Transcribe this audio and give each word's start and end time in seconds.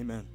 Amen. 0.00 0.26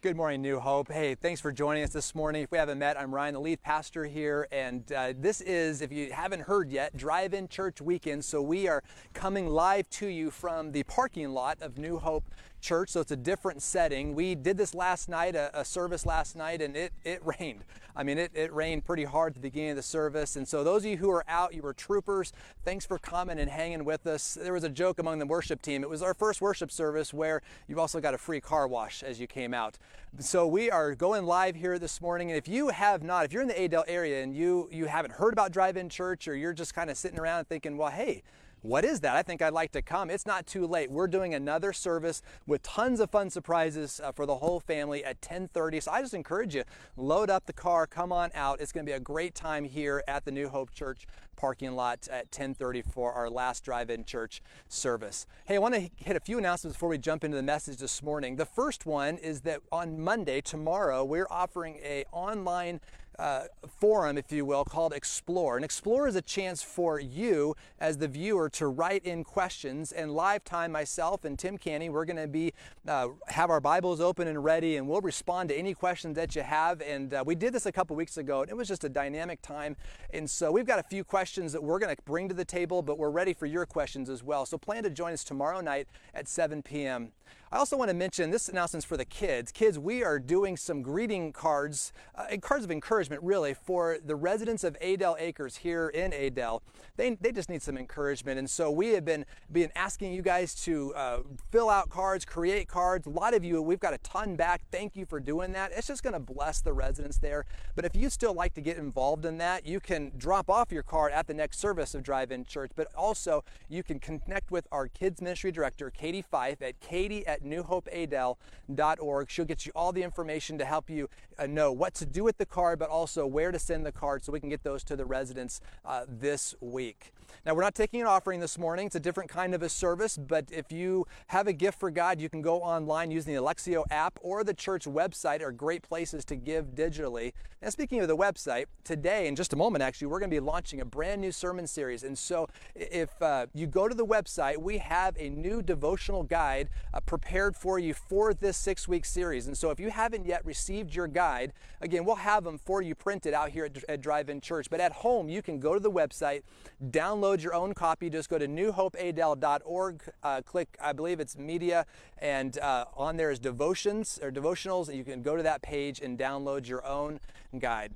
Good 0.00 0.16
morning, 0.16 0.42
New 0.42 0.58
Hope. 0.58 0.90
Hey, 0.90 1.14
thanks 1.14 1.40
for 1.40 1.52
joining 1.52 1.84
us 1.84 1.90
this 1.90 2.12
morning. 2.12 2.42
If 2.42 2.50
we 2.50 2.58
haven't 2.58 2.80
met, 2.80 2.98
I'm 2.98 3.14
Ryan, 3.14 3.34
the 3.34 3.40
lead 3.40 3.62
pastor 3.62 4.04
here, 4.04 4.48
and 4.50 4.90
uh, 4.90 5.12
this 5.16 5.40
is, 5.40 5.80
if 5.80 5.92
you 5.92 6.12
haven't 6.12 6.40
heard 6.40 6.72
yet, 6.72 6.96
Drive 6.96 7.34
In 7.34 7.46
Church 7.46 7.80
Weekend. 7.80 8.24
So 8.24 8.42
we 8.42 8.66
are 8.66 8.82
coming 9.14 9.46
live 9.46 9.88
to 9.90 10.08
you 10.08 10.32
from 10.32 10.72
the 10.72 10.82
parking 10.82 11.30
lot 11.30 11.62
of 11.62 11.78
New 11.78 11.98
Hope 11.98 12.24
church, 12.62 12.88
so 12.90 13.00
it's 13.00 13.10
a 13.10 13.16
different 13.16 13.60
setting. 13.60 14.14
We 14.14 14.34
did 14.34 14.56
this 14.56 14.74
last 14.74 15.08
night, 15.08 15.34
a, 15.34 15.50
a 15.58 15.64
service 15.64 16.06
last 16.06 16.36
night, 16.36 16.62
and 16.62 16.76
it, 16.76 16.92
it 17.04 17.20
rained. 17.38 17.64
I 17.94 18.04
mean, 18.04 18.16
it, 18.16 18.30
it 18.34 18.52
rained 18.54 18.86
pretty 18.86 19.04
hard 19.04 19.32
at 19.32 19.34
the 19.34 19.40
beginning 19.40 19.70
of 19.70 19.76
the 19.76 19.82
service. 19.82 20.36
And 20.36 20.48
so, 20.48 20.64
those 20.64 20.84
of 20.84 20.90
you 20.90 20.96
who 20.96 21.10
are 21.10 21.24
out, 21.28 21.52
you 21.52 21.60
were 21.60 21.74
troopers. 21.74 22.32
Thanks 22.64 22.86
for 22.86 22.98
coming 22.98 23.38
and 23.38 23.50
hanging 23.50 23.84
with 23.84 24.06
us. 24.06 24.38
There 24.40 24.54
was 24.54 24.64
a 24.64 24.70
joke 24.70 24.98
among 24.98 25.18
the 25.18 25.26
worship 25.26 25.60
team. 25.60 25.82
It 25.82 25.90
was 25.90 26.02
our 26.02 26.14
first 26.14 26.40
worship 26.40 26.70
service 26.70 27.12
where 27.12 27.42
you've 27.68 27.78
also 27.78 28.00
got 28.00 28.14
a 28.14 28.18
free 28.18 28.40
car 28.40 28.66
wash 28.66 29.02
as 29.02 29.20
you 29.20 29.26
came 29.26 29.52
out. 29.52 29.76
So, 30.20 30.46
we 30.46 30.70
are 30.70 30.94
going 30.94 31.26
live 31.26 31.56
here 31.56 31.78
this 31.78 32.00
morning. 32.00 32.30
And 32.30 32.38
if 32.38 32.48
you 32.48 32.68
have 32.68 33.02
not, 33.02 33.26
if 33.26 33.32
you're 33.32 33.42
in 33.42 33.48
the 33.48 33.62
Adel 33.62 33.84
area 33.86 34.22
and 34.22 34.34
you, 34.34 34.68
you 34.72 34.86
haven't 34.86 35.12
heard 35.12 35.34
about 35.34 35.52
Drive 35.52 35.76
In 35.76 35.88
Church 35.88 36.28
or 36.28 36.34
you're 36.34 36.54
just 36.54 36.74
kind 36.74 36.88
of 36.88 36.96
sitting 36.96 37.18
around 37.18 37.46
thinking, 37.46 37.76
well, 37.76 37.90
hey, 37.90 38.22
what 38.62 38.84
is 38.84 39.00
that? 39.00 39.16
I 39.16 39.22
think 39.22 39.42
I'd 39.42 39.52
like 39.52 39.72
to 39.72 39.82
come. 39.82 40.08
It's 40.08 40.26
not 40.26 40.46
too 40.46 40.66
late. 40.66 40.90
We're 40.90 41.08
doing 41.08 41.34
another 41.34 41.72
service 41.72 42.22
with 42.46 42.62
tons 42.62 43.00
of 43.00 43.10
fun 43.10 43.28
surprises 43.28 44.00
uh, 44.02 44.12
for 44.12 44.24
the 44.24 44.36
whole 44.36 44.60
family 44.60 45.04
at 45.04 45.20
10:30. 45.20 45.82
So 45.82 45.90
I 45.90 46.00
just 46.00 46.14
encourage 46.14 46.54
you, 46.54 46.62
load 46.96 47.28
up 47.28 47.46
the 47.46 47.52
car, 47.52 47.86
come 47.86 48.12
on 48.12 48.30
out. 48.34 48.60
It's 48.60 48.72
going 48.72 48.86
to 48.86 48.90
be 48.90 48.94
a 48.94 49.00
great 49.00 49.34
time 49.34 49.64
here 49.64 50.02
at 50.06 50.24
the 50.24 50.30
New 50.30 50.48
Hope 50.48 50.72
Church 50.72 51.06
parking 51.34 51.72
lot 51.72 52.06
at 52.08 52.30
10:30 52.30 52.84
for 52.84 53.12
our 53.12 53.28
last 53.28 53.64
drive-in 53.64 54.04
church 54.04 54.42
service. 54.68 55.26
Hey, 55.44 55.56
I 55.56 55.58
want 55.58 55.74
to 55.74 55.90
hit 55.96 56.14
a 56.14 56.20
few 56.20 56.38
announcements 56.38 56.76
before 56.76 56.88
we 56.88 56.98
jump 56.98 57.24
into 57.24 57.36
the 57.36 57.42
message 57.42 57.78
this 57.78 58.00
morning. 58.00 58.36
The 58.36 58.46
first 58.46 58.86
one 58.86 59.16
is 59.18 59.40
that 59.40 59.60
on 59.72 59.98
Monday, 59.98 60.40
tomorrow, 60.40 61.04
we're 61.04 61.26
offering 61.30 61.80
a 61.82 62.04
online 62.12 62.80
uh, 63.18 63.44
forum, 63.80 64.18
if 64.18 64.32
you 64.32 64.44
will, 64.44 64.64
called 64.64 64.92
Explore. 64.92 65.56
And 65.56 65.64
Explore 65.64 66.08
is 66.08 66.16
a 66.16 66.22
chance 66.22 66.62
for 66.62 66.98
you 66.98 67.54
as 67.78 67.98
the 67.98 68.08
viewer 68.08 68.48
to 68.50 68.66
write 68.68 69.04
in 69.04 69.24
questions. 69.24 69.92
And 69.92 70.12
live 70.12 70.44
time, 70.44 70.72
myself 70.72 71.24
and 71.24 71.38
Tim 71.38 71.58
Canny, 71.58 71.88
we're 71.88 72.04
going 72.04 72.16
to 72.16 72.26
be 72.26 72.52
uh, 72.86 73.08
have 73.28 73.50
our 73.50 73.60
Bibles 73.60 74.00
open 74.00 74.28
and 74.28 74.42
ready, 74.42 74.76
and 74.76 74.88
we'll 74.88 75.00
respond 75.00 75.48
to 75.50 75.56
any 75.56 75.74
questions 75.74 76.16
that 76.16 76.34
you 76.34 76.42
have. 76.42 76.80
And 76.80 77.14
uh, 77.14 77.22
we 77.26 77.34
did 77.34 77.52
this 77.52 77.66
a 77.66 77.72
couple 77.72 77.96
weeks 77.96 78.16
ago, 78.16 78.42
and 78.42 78.50
it 78.50 78.56
was 78.56 78.68
just 78.68 78.84
a 78.84 78.88
dynamic 78.88 79.42
time. 79.42 79.76
And 80.12 80.28
so 80.28 80.50
we've 80.50 80.66
got 80.66 80.78
a 80.78 80.84
few 80.84 81.04
questions 81.04 81.52
that 81.52 81.62
we're 81.62 81.78
going 81.78 81.94
to 81.94 82.02
bring 82.04 82.28
to 82.28 82.34
the 82.34 82.44
table, 82.44 82.82
but 82.82 82.98
we're 82.98 83.10
ready 83.10 83.32
for 83.32 83.46
your 83.46 83.66
questions 83.66 84.08
as 84.08 84.22
well. 84.22 84.46
So 84.46 84.58
plan 84.58 84.82
to 84.84 84.90
join 84.90 85.12
us 85.12 85.24
tomorrow 85.24 85.60
night 85.60 85.88
at 86.14 86.28
7 86.28 86.62
p.m. 86.62 87.12
I 87.52 87.58
also 87.58 87.76
want 87.76 87.90
to 87.90 87.94
mention 87.94 88.30
this 88.30 88.48
announcement's 88.48 88.86
for 88.86 88.96
the 88.96 89.04
kids. 89.04 89.52
Kids, 89.52 89.78
we 89.78 90.02
are 90.02 90.18
doing 90.18 90.56
some 90.56 90.80
greeting 90.80 91.34
cards, 91.34 91.92
uh, 92.14 92.24
cards 92.40 92.64
of 92.64 92.70
encouragement 92.70 93.22
really, 93.22 93.52
for 93.52 93.98
the 94.02 94.16
residents 94.16 94.64
of 94.64 94.74
Adel 94.80 95.16
Acres 95.18 95.56
here 95.56 95.90
in 95.90 96.14
Adel. 96.14 96.62
They, 96.96 97.14
they 97.16 97.30
just 97.30 97.50
need 97.50 97.60
some 97.60 97.76
encouragement. 97.76 98.38
And 98.38 98.48
so 98.48 98.70
we 98.70 98.94
have 98.94 99.04
been, 99.04 99.26
been 99.52 99.70
asking 99.76 100.14
you 100.14 100.22
guys 100.22 100.54
to 100.64 100.94
uh, 100.94 101.18
fill 101.50 101.68
out 101.68 101.90
cards, 101.90 102.24
create 102.24 102.68
cards. 102.68 103.06
A 103.06 103.10
lot 103.10 103.34
of 103.34 103.44
you, 103.44 103.60
we've 103.60 103.78
got 103.78 103.92
a 103.92 103.98
ton 103.98 104.34
back. 104.34 104.62
Thank 104.70 104.96
you 104.96 105.04
for 105.04 105.20
doing 105.20 105.52
that. 105.52 105.72
It's 105.76 105.88
just 105.88 106.02
going 106.02 106.14
to 106.14 106.20
bless 106.20 106.62
the 106.62 106.72
residents 106.72 107.18
there. 107.18 107.44
But 107.76 107.84
if 107.84 107.94
you 107.94 108.08
still 108.08 108.32
like 108.32 108.54
to 108.54 108.62
get 108.62 108.78
involved 108.78 109.26
in 109.26 109.36
that, 109.38 109.66
you 109.66 109.78
can 109.78 110.12
drop 110.16 110.48
off 110.48 110.72
your 110.72 110.82
card 110.82 111.12
at 111.12 111.26
the 111.26 111.34
next 111.34 111.58
service 111.58 111.94
of 111.94 112.02
Drive 112.02 112.32
In 112.32 112.46
Church. 112.46 112.70
But 112.74 112.88
also, 112.94 113.44
you 113.68 113.82
can 113.82 113.98
connect 113.98 114.50
with 114.50 114.66
our 114.72 114.88
kids 114.88 115.20
ministry 115.20 115.52
director, 115.52 115.90
Katie 115.90 116.22
Fife, 116.22 116.62
at 116.62 116.80
katie 116.80 117.26
at 117.26 117.41
newhopeadel.org. 117.42 119.30
She'll 119.30 119.44
get 119.44 119.66
you 119.66 119.72
all 119.74 119.92
the 119.92 120.02
information 120.02 120.58
to 120.58 120.64
help 120.64 120.90
you 120.90 121.08
uh, 121.38 121.46
know 121.46 121.72
what 121.72 121.94
to 121.94 122.06
do 122.06 122.24
with 122.24 122.38
the 122.38 122.46
card, 122.46 122.78
but 122.78 122.88
also 122.88 123.26
where 123.26 123.50
to 123.50 123.58
send 123.58 123.84
the 123.86 123.92
card 123.92 124.24
so 124.24 124.32
we 124.32 124.40
can 124.40 124.48
get 124.48 124.62
those 124.62 124.84
to 124.84 124.96
the 124.96 125.04
residents 125.04 125.60
uh, 125.84 126.04
this 126.08 126.54
week. 126.60 127.12
Now, 127.44 127.54
we're 127.54 127.62
not 127.62 127.74
taking 127.74 128.00
an 128.00 128.06
offering 128.06 128.40
this 128.40 128.56
morning. 128.56 128.86
It's 128.86 128.94
a 128.94 129.00
different 129.00 129.28
kind 129.28 129.54
of 129.54 129.62
a 129.62 129.68
service, 129.68 130.16
but 130.16 130.44
if 130.50 130.70
you 130.70 131.06
have 131.28 131.46
a 131.46 131.52
gift 131.52 131.80
for 131.80 131.90
God, 131.90 132.20
you 132.20 132.28
can 132.28 132.40
go 132.42 132.60
online 132.60 133.10
using 133.10 133.34
the 133.34 133.42
Lectio 133.42 133.84
app 133.90 134.18
or 134.22 134.44
the 134.44 134.54
church 134.54 134.84
website 134.84 135.40
are 135.40 135.50
great 135.50 135.82
places 135.82 136.24
to 136.26 136.36
give 136.36 136.74
digitally. 136.74 137.32
And 137.60 137.72
speaking 137.72 138.00
of 138.00 138.08
the 138.08 138.16
website, 138.16 138.66
today, 138.84 139.26
in 139.26 139.34
just 139.34 139.52
a 139.52 139.56
moment, 139.56 139.82
actually, 139.82 140.08
we're 140.08 140.18
going 140.18 140.30
to 140.30 140.34
be 140.34 140.40
launching 140.40 140.80
a 140.80 140.84
brand 140.84 141.20
new 141.20 141.32
sermon 141.32 141.66
series. 141.66 142.02
And 142.02 142.16
so 142.16 142.48
if 142.74 143.10
uh, 143.20 143.46
you 143.54 143.66
go 143.66 143.88
to 143.88 143.94
the 143.94 144.06
website, 144.06 144.58
we 144.58 144.78
have 144.78 145.16
a 145.18 145.28
new 145.28 145.62
devotional 145.62 146.22
guide 146.22 146.68
uh, 146.94 147.00
prepared 147.00 147.31
for 147.56 147.78
you 147.78 147.94
for 147.94 148.34
this 148.34 148.58
six 148.58 148.86
week 148.86 149.06
series. 149.06 149.46
And 149.46 149.56
so 149.56 149.70
if 149.70 149.80
you 149.80 149.90
haven't 149.90 150.26
yet 150.26 150.44
received 150.44 150.94
your 150.94 151.06
guide, 151.06 151.54
again, 151.80 152.04
we'll 152.04 152.16
have 152.16 152.44
them 152.44 152.58
for 152.58 152.82
you 152.82 152.94
printed 152.94 153.32
out 153.32 153.48
here 153.48 153.64
at, 153.64 153.82
at 153.88 154.02
Drive 154.02 154.28
In 154.28 154.38
Church. 154.38 154.68
But 154.68 154.80
at 154.80 154.92
home, 154.92 155.30
you 155.30 155.40
can 155.40 155.58
go 155.58 155.72
to 155.72 155.80
the 155.80 155.90
website, 155.90 156.42
download 156.90 157.42
your 157.42 157.54
own 157.54 157.72
copy, 157.72 158.10
just 158.10 158.28
go 158.28 158.36
to 158.36 158.46
newhopeadel.org, 158.46 160.02
uh, 160.22 160.42
click, 160.42 160.76
I 160.78 160.92
believe 160.92 161.20
it's 161.20 161.38
media, 161.38 161.86
and 162.18 162.58
uh, 162.58 162.84
on 162.94 163.16
there 163.16 163.30
is 163.30 163.38
devotions 163.38 164.18
or 164.22 164.30
devotionals, 164.30 164.88
and 164.88 164.98
you 164.98 165.04
can 165.04 165.22
go 165.22 165.34
to 165.34 165.42
that 165.42 165.62
page 165.62 166.02
and 166.02 166.18
download 166.18 166.68
your 166.68 166.84
own 166.84 167.18
guide. 167.58 167.94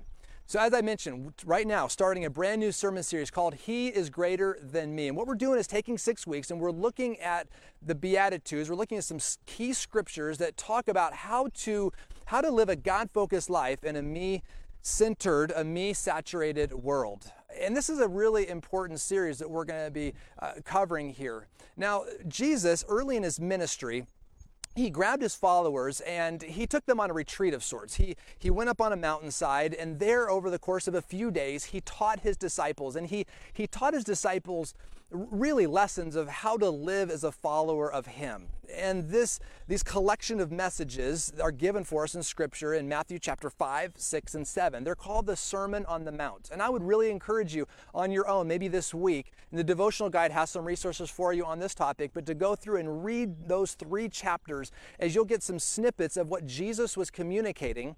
So, 0.48 0.60
as 0.60 0.72
I 0.72 0.80
mentioned, 0.80 1.34
right 1.44 1.66
now, 1.66 1.88
starting 1.88 2.24
a 2.24 2.30
brand 2.30 2.60
new 2.60 2.70
sermon 2.70 3.02
series 3.02 3.32
called 3.32 3.54
He 3.54 3.88
is 3.88 4.08
Greater 4.08 4.56
Than 4.62 4.94
Me. 4.94 5.08
And 5.08 5.16
what 5.16 5.26
we're 5.26 5.34
doing 5.34 5.58
is 5.58 5.66
taking 5.66 5.98
six 5.98 6.24
weeks 6.24 6.52
and 6.52 6.60
we're 6.60 6.70
looking 6.70 7.18
at 7.18 7.48
the 7.82 7.96
Beatitudes. 7.96 8.70
We're 8.70 8.76
looking 8.76 8.96
at 8.96 9.02
some 9.02 9.18
key 9.46 9.72
scriptures 9.72 10.38
that 10.38 10.56
talk 10.56 10.86
about 10.86 11.14
how 11.14 11.48
to, 11.52 11.92
how 12.26 12.42
to 12.42 12.50
live 12.52 12.68
a 12.68 12.76
God 12.76 13.10
focused 13.12 13.50
life 13.50 13.82
in 13.82 13.96
a 13.96 14.02
me 14.02 14.44
centered, 14.82 15.52
a 15.56 15.64
me 15.64 15.92
saturated 15.92 16.72
world. 16.72 17.32
And 17.60 17.76
this 17.76 17.90
is 17.90 17.98
a 17.98 18.06
really 18.06 18.48
important 18.48 19.00
series 19.00 19.38
that 19.38 19.50
we're 19.50 19.64
going 19.64 19.84
to 19.84 19.90
be 19.90 20.14
uh, 20.38 20.52
covering 20.64 21.10
here. 21.10 21.48
Now, 21.76 22.04
Jesus, 22.28 22.84
early 22.88 23.16
in 23.16 23.24
his 23.24 23.40
ministry, 23.40 24.06
he 24.76 24.90
grabbed 24.90 25.22
his 25.22 25.34
followers 25.34 26.00
and 26.02 26.42
he 26.42 26.66
took 26.66 26.84
them 26.84 27.00
on 27.00 27.10
a 27.10 27.14
retreat 27.14 27.54
of 27.54 27.64
sorts. 27.64 27.96
He, 27.96 28.14
he 28.38 28.50
went 28.50 28.68
up 28.68 28.80
on 28.80 28.92
a 28.92 28.96
mountainside, 28.96 29.72
and 29.72 29.98
there, 29.98 30.28
over 30.28 30.50
the 30.50 30.58
course 30.58 30.86
of 30.86 30.94
a 30.94 31.00
few 31.00 31.30
days, 31.30 31.64
he 31.64 31.80
taught 31.80 32.20
his 32.20 32.36
disciples. 32.36 32.94
And 32.94 33.06
he, 33.06 33.26
he 33.52 33.66
taught 33.66 33.94
his 33.94 34.04
disciples 34.04 34.74
really 35.10 35.66
lessons 35.66 36.16
of 36.16 36.28
how 36.28 36.56
to 36.56 36.68
live 36.68 37.10
as 37.10 37.22
a 37.22 37.30
follower 37.30 37.90
of 37.90 38.06
him. 38.06 38.48
And 38.74 39.08
this 39.08 39.38
these 39.68 39.82
collection 39.82 40.40
of 40.40 40.50
messages 40.50 41.32
are 41.40 41.52
given 41.52 41.84
for 41.84 42.04
us 42.04 42.14
in 42.14 42.22
scripture 42.22 42.74
in 42.74 42.88
Matthew 42.88 43.18
chapter 43.18 43.48
5, 43.48 43.92
6 43.96 44.34
and 44.34 44.46
7. 44.46 44.84
They're 44.84 44.94
called 44.94 45.26
the 45.26 45.36
Sermon 45.36 45.84
on 45.86 46.04
the 46.04 46.12
Mount. 46.12 46.50
And 46.52 46.60
I 46.60 46.68
would 46.68 46.82
really 46.82 47.10
encourage 47.10 47.54
you 47.54 47.66
on 47.94 48.10
your 48.10 48.28
own 48.28 48.48
maybe 48.48 48.68
this 48.68 48.92
week. 48.92 49.32
And 49.50 49.58
the 49.58 49.64
devotional 49.64 50.10
guide 50.10 50.32
has 50.32 50.50
some 50.50 50.64
resources 50.64 51.10
for 51.10 51.32
you 51.32 51.44
on 51.44 51.60
this 51.60 51.74
topic, 51.74 52.10
but 52.12 52.26
to 52.26 52.34
go 52.34 52.56
through 52.56 52.80
and 52.80 53.04
read 53.04 53.48
those 53.48 53.74
3 53.74 54.08
chapters 54.08 54.72
as 54.98 55.14
you'll 55.14 55.24
get 55.24 55.42
some 55.42 55.58
snippets 55.58 56.16
of 56.16 56.28
what 56.28 56.46
Jesus 56.46 56.96
was 56.96 57.10
communicating 57.10 57.96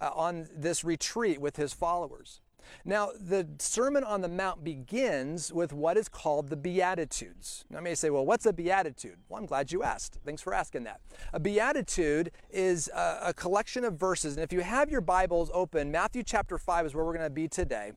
uh, 0.00 0.10
on 0.14 0.48
this 0.54 0.84
retreat 0.84 1.40
with 1.40 1.56
his 1.56 1.72
followers. 1.72 2.40
Now, 2.84 3.10
the 3.18 3.46
Sermon 3.58 4.04
on 4.04 4.20
the 4.20 4.28
Mount 4.28 4.64
begins 4.64 5.52
with 5.52 5.72
what 5.72 5.96
is 5.96 6.08
called 6.08 6.48
the 6.48 6.56
Beatitudes. 6.56 7.64
Now, 7.70 7.78
I 7.78 7.80
may 7.80 7.94
say, 7.94 8.10
well, 8.10 8.26
what's 8.26 8.46
a 8.46 8.52
Beatitude? 8.52 9.16
Well, 9.28 9.40
I'm 9.40 9.46
glad 9.46 9.72
you 9.72 9.82
asked. 9.82 10.18
Thanks 10.24 10.42
for 10.42 10.54
asking 10.54 10.84
that. 10.84 11.00
A 11.32 11.40
Beatitude 11.40 12.30
is 12.50 12.88
a, 12.94 13.18
a 13.22 13.34
collection 13.34 13.84
of 13.84 13.94
verses. 13.94 14.36
And 14.36 14.44
if 14.44 14.52
you 14.52 14.60
have 14.60 14.90
your 14.90 15.00
Bibles 15.00 15.50
open, 15.52 15.90
Matthew 15.90 16.22
chapter 16.22 16.58
5 16.58 16.86
is 16.86 16.94
where 16.94 17.04
we're 17.04 17.16
going 17.16 17.26
to 17.26 17.30
be 17.30 17.48
today. 17.48 17.92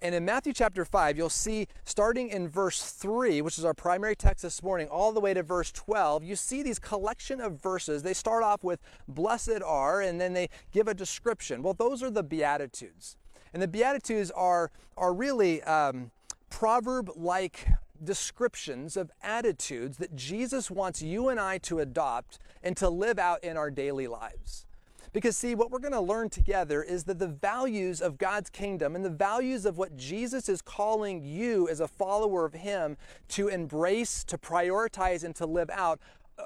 And 0.00 0.14
in 0.14 0.24
Matthew 0.24 0.52
chapter 0.52 0.84
5, 0.84 1.16
you'll 1.16 1.28
see 1.28 1.66
starting 1.84 2.28
in 2.28 2.48
verse 2.48 2.92
3, 2.92 3.42
which 3.42 3.58
is 3.58 3.64
our 3.64 3.74
primary 3.74 4.14
text 4.14 4.42
this 4.42 4.62
morning, 4.62 4.88
all 4.88 5.12
the 5.12 5.20
way 5.20 5.34
to 5.34 5.42
verse 5.42 5.72
12, 5.72 6.22
you 6.22 6.36
see 6.36 6.62
these 6.62 6.78
collection 6.78 7.40
of 7.40 7.60
verses. 7.60 8.02
They 8.02 8.14
start 8.14 8.44
off 8.44 8.62
with, 8.62 8.80
Blessed 9.08 9.60
are, 9.64 10.00
and 10.00 10.20
then 10.20 10.34
they 10.34 10.50
give 10.70 10.86
a 10.86 10.94
description. 10.94 11.62
Well, 11.62 11.74
those 11.74 12.02
are 12.02 12.10
the 12.10 12.22
Beatitudes. 12.22 13.16
And 13.52 13.62
the 13.62 13.68
Beatitudes 13.68 14.30
are, 14.30 14.70
are 14.96 15.12
really 15.12 15.62
um, 15.62 16.10
proverb 16.50 17.10
like 17.16 17.68
descriptions 18.02 18.96
of 18.96 19.10
attitudes 19.22 19.96
that 19.98 20.14
Jesus 20.14 20.70
wants 20.70 21.02
you 21.02 21.28
and 21.28 21.40
I 21.40 21.58
to 21.58 21.80
adopt 21.80 22.38
and 22.62 22.76
to 22.76 22.88
live 22.88 23.18
out 23.18 23.42
in 23.42 23.56
our 23.56 23.70
daily 23.70 24.06
lives. 24.06 24.66
Because, 25.12 25.36
see, 25.36 25.54
what 25.54 25.70
we're 25.70 25.78
going 25.78 25.92
to 25.92 26.00
learn 26.00 26.28
together 26.28 26.82
is 26.82 27.04
that 27.04 27.18
the 27.18 27.28
values 27.28 28.00
of 28.00 28.18
God's 28.18 28.50
kingdom 28.50 28.94
and 28.94 29.04
the 29.04 29.10
values 29.10 29.64
of 29.64 29.78
what 29.78 29.96
Jesus 29.96 30.48
is 30.48 30.60
calling 30.60 31.24
you 31.24 31.68
as 31.68 31.80
a 31.80 31.88
follower 31.88 32.44
of 32.44 32.52
Him 32.52 32.96
to 33.28 33.48
embrace, 33.48 34.22
to 34.24 34.36
prioritize, 34.36 35.24
and 35.24 35.34
to 35.36 35.46
live 35.46 35.70
out 35.70 35.98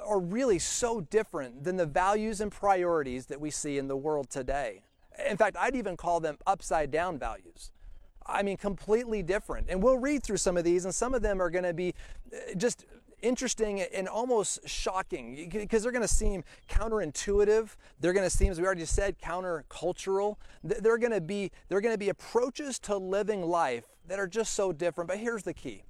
are 0.06 0.20
really 0.20 0.58
so 0.58 1.00
different 1.00 1.64
than 1.64 1.76
the 1.76 1.86
values 1.86 2.40
and 2.40 2.50
priorities 2.50 3.26
that 3.26 3.40
we 3.40 3.50
see 3.50 3.78
in 3.78 3.88
the 3.88 3.96
world 3.96 4.30
today. 4.30 4.82
In 5.28 5.36
fact, 5.36 5.56
I'd 5.58 5.76
even 5.76 5.96
call 5.96 6.20
them 6.20 6.38
upside 6.46 6.90
down 6.90 7.18
values. 7.18 7.70
I 8.26 8.42
mean, 8.42 8.56
completely 8.56 9.22
different. 9.22 9.66
And 9.68 9.82
we'll 9.82 9.98
read 9.98 10.22
through 10.22 10.36
some 10.36 10.56
of 10.56 10.64
these, 10.64 10.84
and 10.84 10.94
some 10.94 11.14
of 11.14 11.22
them 11.22 11.40
are 11.40 11.50
going 11.50 11.64
to 11.64 11.74
be 11.74 11.94
uh, 12.32 12.54
just 12.56 12.84
interesting 13.20 13.80
and 13.80 14.08
almost 14.08 14.68
shocking 14.68 15.48
because 15.52 15.82
they're 15.82 15.92
going 15.92 16.02
to 16.02 16.08
seem 16.08 16.44
counterintuitive. 16.68 17.76
They're 18.00 18.12
going 18.12 18.28
to 18.28 18.34
seem, 18.34 18.50
as 18.50 18.60
we 18.60 18.66
already 18.66 18.84
said, 18.84 19.18
countercultural. 19.18 20.36
They're 20.62 20.98
going 20.98 21.12
to 21.12 21.20
be 21.20 21.50
they're 21.68 21.80
going 21.80 21.94
to 21.94 21.98
be 21.98 22.08
approaches 22.08 22.78
to 22.80 22.96
living 22.96 23.42
life 23.42 23.84
that 24.08 24.18
are 24.18 24.26
just 24.26 24.54
so 24.54 24.72
different. 24.72 25.08
But 25.08 25.18
here's 25.18 25.44
the 25.44 25.54
key. 25.54 25.84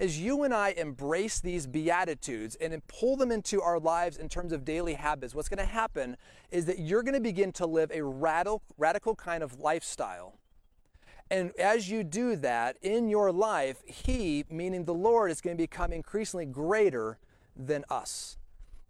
As 0.00 0.18
you 0.18 0.42
and 0.42 0.52
I 0.52 0.70
embrace 0.70 1.38
these 1.38 1.68
beatitudes 1.68 2.56
and 2.56 2.84
pull 2.88 3.16
them 3.16 3.30
into 3.30 3.62
our 3.62 3.78
lives 3.78 4.16
in 4.16 4.28
terms 4.28 4.52
of 4.52 4.64
daily 4.64 4.94
habits, 4.94 5.34
what's 5.34 5.48
going 5.48 5.58
to 5.58 5.72
happen 5.72 6.16
is 6.50 6.64
that 6.64 6.80
you're 6.80 7.04
going 7.04 7.14
to 7.14 7.20
begin 7.20 7.52
to 7.52 7.66
live 7.66 7.92
a 7.92 8.02
radical, 8.02 8.62
radical 8.76 9.14
kind 9.14 9.44
of 9.44 9.60
lifestyle 9.60 10.40
and 11.30 11.52
as 11.56 11.88
you 11.88 12.02
do 12.02 12.34
that 12.36 12.76
in 12.82 13.08
your 13.08 13.30
life, 13.30 13.82
He, 13.86 14.44
meaning 14.50 14.84
the 14.84 14.94
Lord, 14.94 15.30
is 15.30 15.40
going 15.40 15.56
to 15.56 15.62
become 15.62 15.92
increasingly 15.92 16.44
greater 16.44 17.18
than 17.54 17.84
us. 17.88 18.36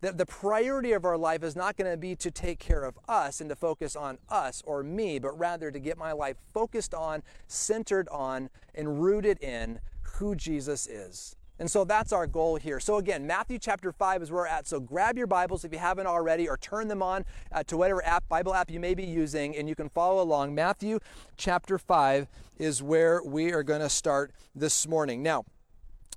That 0.01 0.17
the 0.17 0.25
priority 0.25 0.93
of 0.93 1.05
our 1.05 1.19
life 1.19 1.43
is 1.43 1.55
not 1.55 1.77
going 1.77 1.91
to 1.91 1.99
be 1.99 2.17
to 2.17 2.31
take 2.31 2.59
care 2.59 2.85
of 2.85 2.99
us 3.07 3.43
and 3.43 3.51
to 3.51 3.57
focus 3.57 3.95
on 3.95 4.17
us 4.31 4.63
or 4.65 4.83
me, 4.83 5.19
but 5.19 5.39
rather 5.39 5.71
to 5.71 5.79
get 5.79 5.99
my 5.99 6.13
life 6.13 6.39
focused 6.55 6.95
on, 6.95 7.23
centered 7.47 8.09
on, 8.09 8.49
and 8.75 9.03
rooted 9.03 9.39
in 9.43 9.81
who 10.03 10.35
Jesus 10.35 10.87
is. 10.87 11.37
And 11.61 11.71
so 11.71 11.85
that's 11.85 12.11
our 12.11 12.27
goal 12.27 12.57
here. 12.57 12.81
So 12.81 12.97
again, 12.97 13.27
Matthew 13.27 13.59
chapter 13.59 13.93
5 13.93 14.23
is 14.23 14.31
where 14.31 14.43
we're 14.43 14.47
at. 14.47 14.67
So 14.67 14.81
grab 14.81 15.19
your 15.19 15.27
Bibles 15.27 15.63
if 15.63 15.73
you 15.73 15.79
haven't 15.79 16.07
already, 16.07 16.49
or 16.49 16.57
turn 16.57 16.89
them 16.89 17.03
on 17.03 17.27
uh, 17.53 17.63
to 17.65 17.77
whatever 17.77 18.03
app, 18.03 18.27
Bible 18.31 18.55
app 18.55 18.71
you 18.71 18.81
may 18.81 18.95
be 18.95 19.05
using, 19.05 19.55
and 19.55 19.69
you 19.69 19.75
can 19.75 19.91
follow 19.91 20.23
along. 20.23 20.55
Matthew 20.55 21.01
chapter 21.37 21.79
5 21.79 22.29
is 22.59 22.83
where 22.83 23.23
we 23.23 23.53
are 23.53 23.63
going 23.63 23.83
to 23.83 23.91
start 23.91 24.33
this 24.55 24.89
morning. 24.89 25.23
Now, 25.23 25.45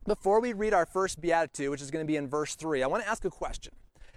before 0.07 0.39
we 0.39 0.53
read 0.53 0.73
our 0.73 0.85
first 0.85 1.19
beatitude, 1.19 1.69
which 1.69 1.81
is 1.81 1.91
going 1.91 2.05
to 2.05 2.07
be 2.09 2.15
in 2.15 2.29
verse 2.29 2.55
3, 2.55 2.81
I 2.81 2.87
want 2.87 3.03
to 3.03 3.09
ask 3.09 3.25
a 3.25 3.29
question. 3.29 3.73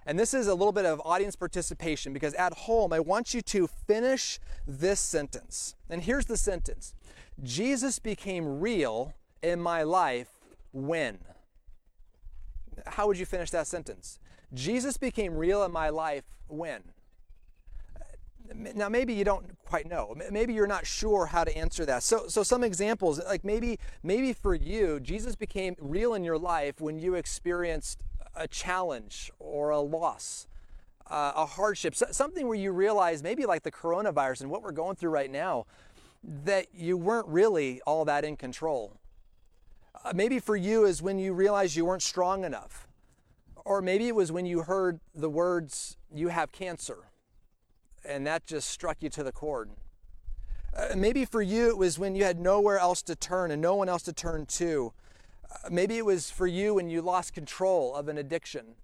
And 0.06 0.16
this 0.16 0.32
is 0.32 0.46
a 0.46 0.54
little 0.54 0.72
bit 0.72 0.86
of 0.86 1.02
audience 1.04 1.34
participation 1.34 2.12
because 2.12 2.34
at 2.34 2.52
home, 2.52 2.92
I 2.92 3.00
want 3.00 3.34
you 3.34 3.42
to 3.42 3.66
finish 3.66 4.38
this 4.64 5.00
sentence. 5.00 5.74
And 5.90 6.02
here's 6.02 6.26
the 6.26 6.36
sentence 6.36 6.94
Jesus 7.42 7.98
became 7.98 8.60
real 8.60 9.12
in 9.42 9.60
my 9.60 9.82
life 9.82 10.28
when? 10.72 11.18
How 12.86 13.06
would 13.06 13.18
you 13.18 13.26
finish 13.26 13.50
that 13.50 13.66
sentence? 13.66 14.18
Jesus 14.54 14.96
became 14.96 15.34
real 15.36 15.64
in 15.64 15.72
my 15.72 15.88
life 15.88 16.24
when? 16.48 16.82
Now, 18.54 18.88
maybe 18.88 19.12
you 19.12 19.24
don't 19.24 19.58
quite 19.64 19.88
know. 19.88 20.14
Maybe 20.30 20.54
you're 20.54 20.68
not 20.68 20.86
sure 20.86 21.26
how 21.26 21.42
to 21.44 21.56
answer 21.56 21.84
that. 21.86 22.02
So, 22.02 22.28
so 22.28 22.42
some 22.42 22.62
examples, 22.62 23.20
like 23.24 23.44
maybe, 23.44 23.78
maybe 24.02 24.32
for 24.32 24.54
you, 24.54 25.00
Jesus 25.00 25.34
became 25.34 25.74
real 25.80 26.14
in 26.14 26.22
your 26.22 26.38
life 26.38 26.80
when 26.80 26.98
you 26.98 27.14
experienced 27.14 28.04
a 28.36 28.46
challenge 28.46 29.32
or 29.40 29.70
a 29.70 29.80
loss, 29.80 30.46
uh, 31.10 31.32
a 31.34 31.46
hardship, 31.46 31.94
something 31.94 32.46
where 32.46 32.56
you 32.56 32.70
realize, 32.72 33.22
maybe 33.22 33.46
like 33.46 33.62
the 33.62 33.72
coronavirus 33.72 34.42
and 34.42 34.50
what 34.50 34.62
we're 34.62 34.72
going 34.72 34.94
through 34.94 35.10
right 35.10 35.30
now, 35.30 35.66
that 36.44 36.66
you 36.74 36.96
weren't 36.96 37.26
really 37.28 37.80
all 37.86 38.04
that 38.04 38.24
in 38.24 38.36
control. 38.36 38.96
Uh, 40.04 40.12
maybe 40.14 40.38
for 40.38 40.56
you 40.56 40.84
is 40.84 41.02
when 41.02 41.18
you 41.18 41.32
realized 41.32 41.76
you 41.76 41.84
weren't 41.84 42.02
strong 42.02 42.44
enough. 42.44 42.86
Or 43.64 43.82
maybe 43.82 44.06
it 44.06 44.14
was 44.14 44.30
when 44.30 44.46
you 44.46 44.62
heard 44.62 45.00
the 45.14 45.28
words, 45.28 45.96
you 46.14 46.28
have 46.28 46.52
cancer, 46.52 47.10
and 48.04 48.26
that 48.26 48.46
just 48.46 48.70
struck 48.70 48.98
you 49.00 49.10
to 49.10 49.24
the 49.24 49.32
cord. 49.32 49.70
Uh, 50.76 50.94
maybe 50.94 51.24
for 51.24 51.42
you 51.42 51.68
it 51.68 51.76
was 51.76 51.98
when 51.98 52.14
you 52.14 52.24
had 52.24 52.38
nowhere 52.38 52.78
else 52.78 53.02
to 53.02 53.16
turn 53.16 53.50
and 53.50 53.60
no 53.60 53.74
one 53.74 53.88
else 53.88 54.02
to 54.02 54.12
turn 54.12 54.46
to. 54.46 54.92
Uh, 55.50 55.68
maybe 55.70 55.96
it 55.96 56.04
was 56.04 56.30
for 56.30 56.46
you 56.46 56.74
when 56.74 56.90
you 56.90 57.02
lost 57.02 57.32
control 57.32 57.94
of 57.94 58.08
an 58.08 58.18
addiction. 58.18 58.74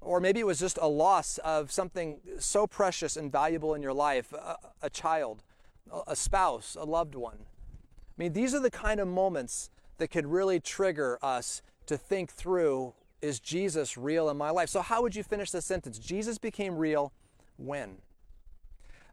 Or 0.00 0.20
maybe 0.20 0.40
it 0.40 0.46
was 0.46 0.58
just 0.58 0.78
a 0.80 0.88
loss 0.88 1.38
of 1.38 1.72
something 1.72 2.20
so 2.38 2.66
precious 2.66 3.16
and 3.16 3.32
valuable 3.32 3.74
in 3.74 3.82
your 3.82 3.92
life 3.92 4.32
a, 4.32 4.56
a 4.82 4.90
child, 4.90 5.42
a 6.06 6.14
spouse, 6.14 6.76
a 6.78 6.84
loved 6.84 7.14
one. 7.14 7.38
I 7.40 8.14
mean, 8.22 8.32
these 8.32 8.54
are 8.54 8.60
the 8.60 8.70
kind 8.70 9.00
of 9.00 9.08
moments 9.08 9.70
that 9.98 10.08
could 10.08 10.26
really 10.26 10.60
trigger 10.60 11.18
us 11.22 11.62
to 11.86 11.96
think 11.96 12.32
through 12.32 12.94
is 13.20 13.40
Jesus 13.40 13.96
real 13.96 14.30
in 14.30 14.36
my 14.36 14.50
life? 14.50 14.68
So, 14.68 14.80
how 14.80 15.02
would 15.02 15.16
you 15.16 15.22
finish 15.22 15.50
the 15.50 15.60
sentence? 15.60 15.98
Jesus 15.98 16.38
became 16.38 16.76
real 16.76 17.12
when? 17.56 17.98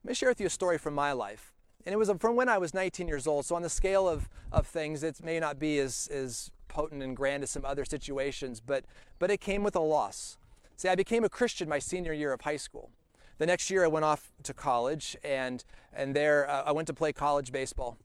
Let 0.03 0.09
me 0.09 0.13
share 0.13 0.29
with 0.29 0.39
you 0.39 0.47
a 0.47 0.51
story 0.51 0.77
from 0.77 0.93
my 0.93 1.11
life. 1.11 1.51
And 1.85 1.93
it 1.93 1.97
was 1.97 2.11
from 2.19 2.35
when 2.35 2.49
I 2.49 2.57
was 2.57 2.73
19 2.73 3.07
years 3.07 3.27
old. 3.27 3.45
So, 3.45 3.55
on 3.55 3.61
the 3.61 3.69
scale 3.69 4.07
of, 4.07 4.29
of 4.51 4.67
things, 4.67 5.03
it 5.03 5.23
may 5.23 5.39
not 5.39 5.59
be 5.59 5.79
as, 5.79 6.07
as 6.11 6.51
potent 6.67 7.01
and 7.01 7.15
grand 7.15 7.43
as 7.43 7.49
some 7.49 7.65
other 7.65 7.85
situations, 7.85 8.59
but, 8.59 8.85
but 9.17 9.31
it 9.31 9.41
came 9.41 9.63
with 9.63 9.75
a 9.75 9.79
loss. 9.79 10.37
See, 10.77 10.89
I 10.89 10.95
became 10.95 11.23
a 11.23 11.29
Christian 11.29 11.69
my 11.69 11.79
senior 11.79 12.13
year 12.13 12.33
of 12.33 12.41
high 12.41 12.57
school. 12.57 12.91
The 13.37 13.45
next 13.45 13.69
year, 13.69 13.83
I 13.83 13.87
went 13.87 14.05
off 14.05 14.31
to 14.43 14.53
college, 14.53 15.17
and, 15.23 15.63
and 15.93 16.15
there 16.15 16.49
uh, 16.49 16.63
I 16.65 16.71
went 16.71 16.87
to 16.87 16.93
play 16.93 17.11
college 17.11 17.51
baseball. 17.51 17.97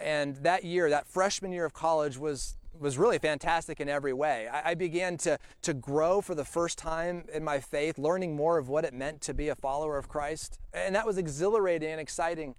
And 0.00 0.36
that 0.36 0.64
year, 0.64 0.90
that 0.90 1.06
freshman 1.06 1.52
year 1.52 1.64
of 1.64 1.72
college 1.72 2.18
was 2.18 2.56
was 2.80 2.98
really 2.98 3.18
fantastic 3.18 3.80
in 3.80 3.88
every 3.88 4.12
way. 4.12 4.48
I, 4.48 4.70
I, 4.70 4.74
began 4.74 5.16
to, 5.18 5.38
to 5.62 5.74
grow 5.74 6.20
for 6.20 6.34
the 6.34 6.44
first 6.44 6.78
time 6.78 7.24
in 7.32 7.42
my 7.44 7.60
faith, 7.60 7.98
learning 7.98 8.36
more 8.36 8.58
of 8.58 8.68
what 8.68 8.84
it 8.84 8.94
meant 8.94 9.20
to 9.22 9.34
be 9.34 9.48
a 9.48 9.54
follower 9.54 9.96
of 9.96 10.08
Christ. 10.08 10.58
And 10.72 10.94
that 10.94 11.06
was 11.06 11.18
exhilarating 11.18 11.90
and 11.90 12.00
exciting. 12.00 12.54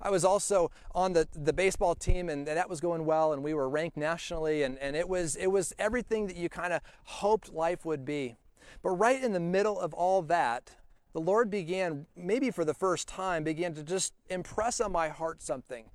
I 0.00 0.10
was 0.10 0.24
also 0.24 0.70
on 0.94 1.14
the, 1.14 1.26
the 1.32 1.52
baseball 1.52 1.94
team 1.94 2.28
and 2.28 2.46
that 2.46 2.68
was 2.68 2.80
going 2.80 3.06
well 3.06 3.32
and 3.32 3.42
we 3.42 3.54
were 3.54 3.68
ranked 3.68 3.96
nationally 3.96 4.62
and, 4.62 4.78
and 4.78 4.94
it 4.94 5.08
was 5.08 5.36
it 5.36 5.46
was 5.46 5.72
everything 5.78 6.26
that 6.26 6.36
you 6.36 6.48
kind 6.48 6.72
of 6.72 6.82
hoped 7.04 7.52
life 7.52 7.84
would 7.84 8.04
be. 8.04 8.36
But 8.82 8.90
right 8.90 9.22
in 9.22 9.32
the 9.32 9.40
middle 9.40 9.80
of 9.80 9.94
all 9.94 10.20
that, 10.22 10.76
the 11.14 11.20
Lord 11.20 11.50
began, 11.50 12.04
maybe 12.14 12.50
for 12.50 12.64
the 12.64 12.74
first 12.74 13.08
time, 13.08 13.42
began 13.42 13.72
to 13.74 13.82
just 13.82 14.12
impress 14.28 14.80
on 14.82 14.92
my 14.92 15.08
heart 15.08 15.40
something 15.40 15.86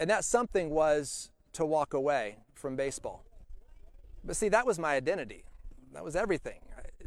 and 0.00 0.08
that 0.08 0.24
something 0.24 0.70
was 0.70 1.30
to 1.52 1.64
walk 1.64 1.92
away 1.92 2.38
from 2.54 2.74
baseball. 2.74 3.22
But 4.24 4.34
see, 4.34 4.48
that 4.48 4.66
was 4.66 4.78
my 4.78 4.94
identity. 4.94 5.44
That 5.92 6.02
was 6.02 6.16
everything. 6.16 6.60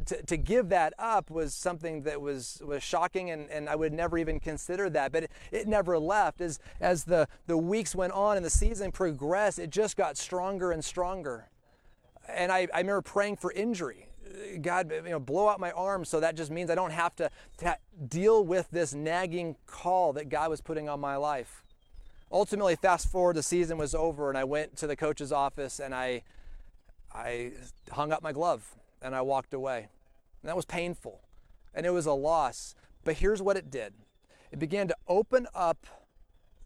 To, 0.05 0.21
to 0.23 0.37
give 0.37 0.69
that 0.69 0.93
up 0.99 1.29
was 1.29 1.53
something 1.53 2.03
that 2.03 2.21
was, 2.21 2.61
was 2.65 2.83
shocking, 2.83 3.31
and, 3.31 3.49
and 3.49 3.67
I 3.67 3.75
would 3.75 3.93
never 3.93 4.17
even 4.17 4.39
consider 4.39 4.89
that. 4.91 5.11
But 5.11 5.23
it, 5.23 5.31
it 5.51 5.67
never 5.67 5.97
left. 5.97 6.39
As, 6.39 6.59
as 6.79 7.03
the, 7.03 7.27
the 7.47 7.57
weeks 7.57 7.95
went 7.95 8.13
on 8.13 8.37
and 8.37 8.45
the 8.45 8.49
season 8.49 8.91
progressed, 8.91 9.59
it 9.59 9.71
just 9.71 9.97
got 9.97 10.15
stronger 10.15 10.71
and 10.71 10.83
stronger. 10.83 11.49
And 12.29 12.51
I, 12.51 12.67
I 12.73 12.79
remember 12.79 13.01
praying 13.01 13.37
for 13.37 13.51
injury. 13.51 14.07
God, 14.61 14.91
you 14.91 15.11
know, 15.11 15.19
blow 15.19 15.47
out 15.47 15.59
my 15.59 15.71
arm 15.71 16.05
so 16.05 16.19
that 16.19 16.35
just 16.35 16.51
means 16.51 16.69
I 16.69 16.75
don't 16.75 16.91
have 16.91 17.15
to, 17.17 17.29
to 17.59 17.77
deal 18.07 18.43
with 18.43 18.69
this 18.71 18.93
nagging 18.93 19.55
call 19.65 20.13
that 20.13 20.29
God 20.29 20.49
was 20.49 20.61
putting 20.61 20.89
on 20.89 20.99
my 20.99 21.15
life 21.15 21.63
ultimately, 22.33 22.75
fast 22.75 23.09
forward, 23.09 23.35
the 23.35 23.43
season 23.43 23.77
was 23.77 23.95
over, 23.95 24.27
and 24.27 24.37
I 24.37 24.43
went 24.43 24.75
to 24.77 24.87
the 24.87 24.95
coach's 24.95 25.31
office 25.31 25.79
and 25.79 25.93
I, 25.93 26.23
I 27.13 27.51
hung 27.91 28.11
up 28.11 28.21
my 28.21 28.33
glove 28.33 28.75
and 29.01 29.15
I 29.15 29.21
walked 29.21 29.53
away. 29.53 29.87
And 30.41 30.49
that 30.49 30.55
was 30.55 30.65
painful 30.65 31.21
and 31.73 31.85
it 31.85 31.91
was 31.91 32.05
a 32.05 32.13
loss. 32.13 32.75
But 33.03 33.15
here's 33.15 33.41
what 33.41 33.55
it 33.55 33.69
did 33.69 33.93
it 34.51 34.59
began 34.59 34.87
to 34.87 34.95
open 35.07 35.47
up 35.53 35.85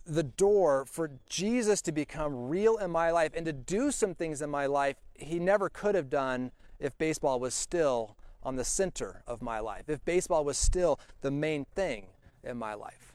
the 0.05 0.23
door 0.23 0.85
for 0.85 1.11
Jesus 1.27 1.81
to 1.81 1.91
become 1.91 2.47
real 2.47 2.77
in 2.77 2.89
my 2.91 3.11
life 3.11 3.31
and 3.35 3.45
to 3.45 3.53
do 3.53 3.91
some 3.91 4.15
things 4.15 4.41
in 4.41 4.49
my 4.49 4.65
life 4.65 4.95
he 5.15 5.37
never 5.37 5.69
could 5.69 5.95
have 5.95 6.09
done 6.09 6.51
if 6.79 6.97
baseball 6.97 7.39
was 7.39 7.53
still 7.53 8.15
on 8.43 8.55
the 8.55 8.63
center 8.63 9.23
of 9.27 9.41
my 9.41 9.59
life, 9.59 9.89
if 9.89 10.03
baseball 10.05 10.45
was 10.45 10.57
still 10.57 10.99
the 11.21 11.31
main 11.31 11.65
thing 11.75 12.07
in 12.43 12.55
my 12.55 12.73
life. 12.73 13.06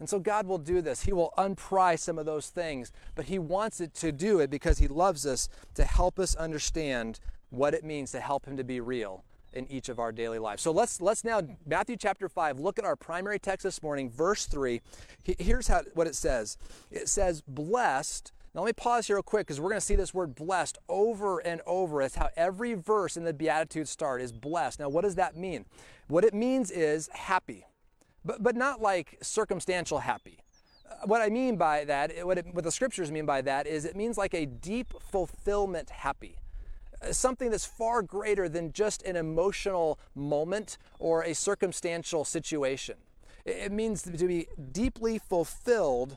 And 0.00 0.08
so 0.08 0.18
God 0.18 0.46
will 0.46 0.58
do 0.58 0.80
this. 0.80 1.02
He 1.02 1.12
will 1.12 1.32
unpry 1.36 1.98
some 1.98 2.18
of 2.18 2.26
those 2.26 2.48
things, 2.48 2.92
but 3.14 3.26
He 3.26 3.38
wants 3.38 3.80
it 3.80 3.94
to 3.94 4.12
do 4.12 4.40
it 4.40 4.50
because 4.50 4.78
He 4.78 4.88
loves 4.88 5.26
us 5.26 5.48
to 5.74 5.84
help 5.84 6.18
us 6.18 6.34
understand 6.36 7.20
what 7.50 7.74
it 7.74 7.84
means 7.84 8.12
to 8.12 8.20
help 8.20 8.46
Him 8.46 8.56
to 8.56 8.64
be 8.64 8.80
real 8.80 9.24
in 9.52 9.66
each 9.70 9.88
of 9.88 9.98
our 9.98 10.12
daily 10.12 10.38
lives. 10.38 10.62
So 10.62 10.70
let's 10.70 11.00
let's 11.00 11.24
now 11.24 11.40
Matthew 11.66 11.96
chapter 11.96 12.28
5 12.28 12.60
look 12.60 12.78
at 12.78 12.84
our 12.84 12.96
primary 12.96 13.38
text 13.38 13.64
this 13.64 13.82
morning 13.82 14.10
verse 14.10 14.46
3. 14.46 14.80
Here's 15.24 15.68
how 15.68 15.82
what 15.94 16.06
it 16.06 16.14
says. 16.14 16.58
It 16.90 17.08
says 17.08 17.40
blessed 17.40 18.32
now, 18.54 18.62
let 18.62 18.68
me 18.70 18.72
pause 18.72 19.06
here 19.06 19.16
real 19.16 19.22
quick 19.22 19.46
because 19.46 19.60
we're 19.60 19.68
going 19.68 19.80
to 19.80 19.86
see 19.86 19.94
this 19.94 20.14
word 20.14 20.34
blessed 20.34 20.78
over 20.88 21.38
and 21.38 21.60
over. 21.66 22.00
It's 22.02 22.16
how 22.16 22.30
every 22.36 22.74
verse 22.74 23.16
in 23.16 23.24
the 23.24 23.32
Beatitudes 23.32 23.90
start 23.90 24.22
is 24.22 24.32
blessed. 24.32 24.80
Now, 24.80 24.88
what 24.88 25.02
does 25.02 25.16
that 25.16 25.36
mean? 25.36 25.66
What 26.08 26.24
it 26.24 26.34
means 26.34 26.70
is 26.70 27.08
happy 27.12 27.66
but, 28.24 28.42
but 28.42 28.56
not 28.56 28.80
like 28.80 29.18
circumstantial 29.22 30.00
happy. 30.00 30.38
Uh, 30.88 31.06
what 31.06 31.20
I 31.20 31.28
mean 31.28 31.56
by 31.56 31.84
that, 31.84 32.12
what, 32.26 32.38
it, 32.38 32.46
what 32.52 32.64
the 32.64 32.70
scriptures 32.70 33.10
mean 33.10 33.26
by 33.26 33.42
that, 33.42 33.66
is 33.66 33.84
it 33.84 33.96
means 33.96 34.18
like 34.18 34.34
a 34.34 34.46
deep 34.46 34.92
fulfillment 35.10 35.90
happy. 35.90 36.36
Uh, 37.02 37.12
something 37.12 37.50
that's 37.50 37.66
far 37.66 38.02
greater 38.02 38.48
than 38.48 38.72
just 38.72 39.02
an 39.02 39.16
emotional 39.16 39.98
moment 40.14 40.78
or 40.98 41.22
a 41.22 41.34
circumstantial 41.34 42.24
situation. 42.24 42.96
It 43.44 43.72
means 43.72 44.02
to 44.02 44.10
be 44.10 44.46
deeply 44.72 45.18
fulfilled 45.18 46.16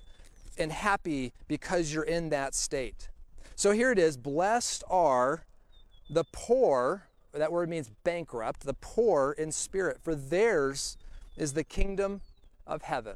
and 0.57 0.71
happy 0.71 1.33
because 1.47 1.93
you're 1.93 2.03
in 2.03 2.29
that 2.29 2.53
state. 2.55 3.09
So 3.55 3.71
here 3.71 3.91
it 3.91 3.99
is 3.99 4.17
Blessed 4.17 4.83
are 4.89 5.45
the 6.09 6.25
poor 6.31 7.03
that 7.33 7.51
word 7.51 7.69
means 7.69 7.89
bankrupt, 8.03 8.61
the 8.61 8.73
poor 8.73 9.33
in 9.37 9.51
spirit, 9.51 9.99
for 10.01 10.15
theirs 10.15 10.97
is 11.41 11.53
the 11.53 11.63
kingdom 11.63 12.21
of 12.67 12.83
heaven. 12.83 13.15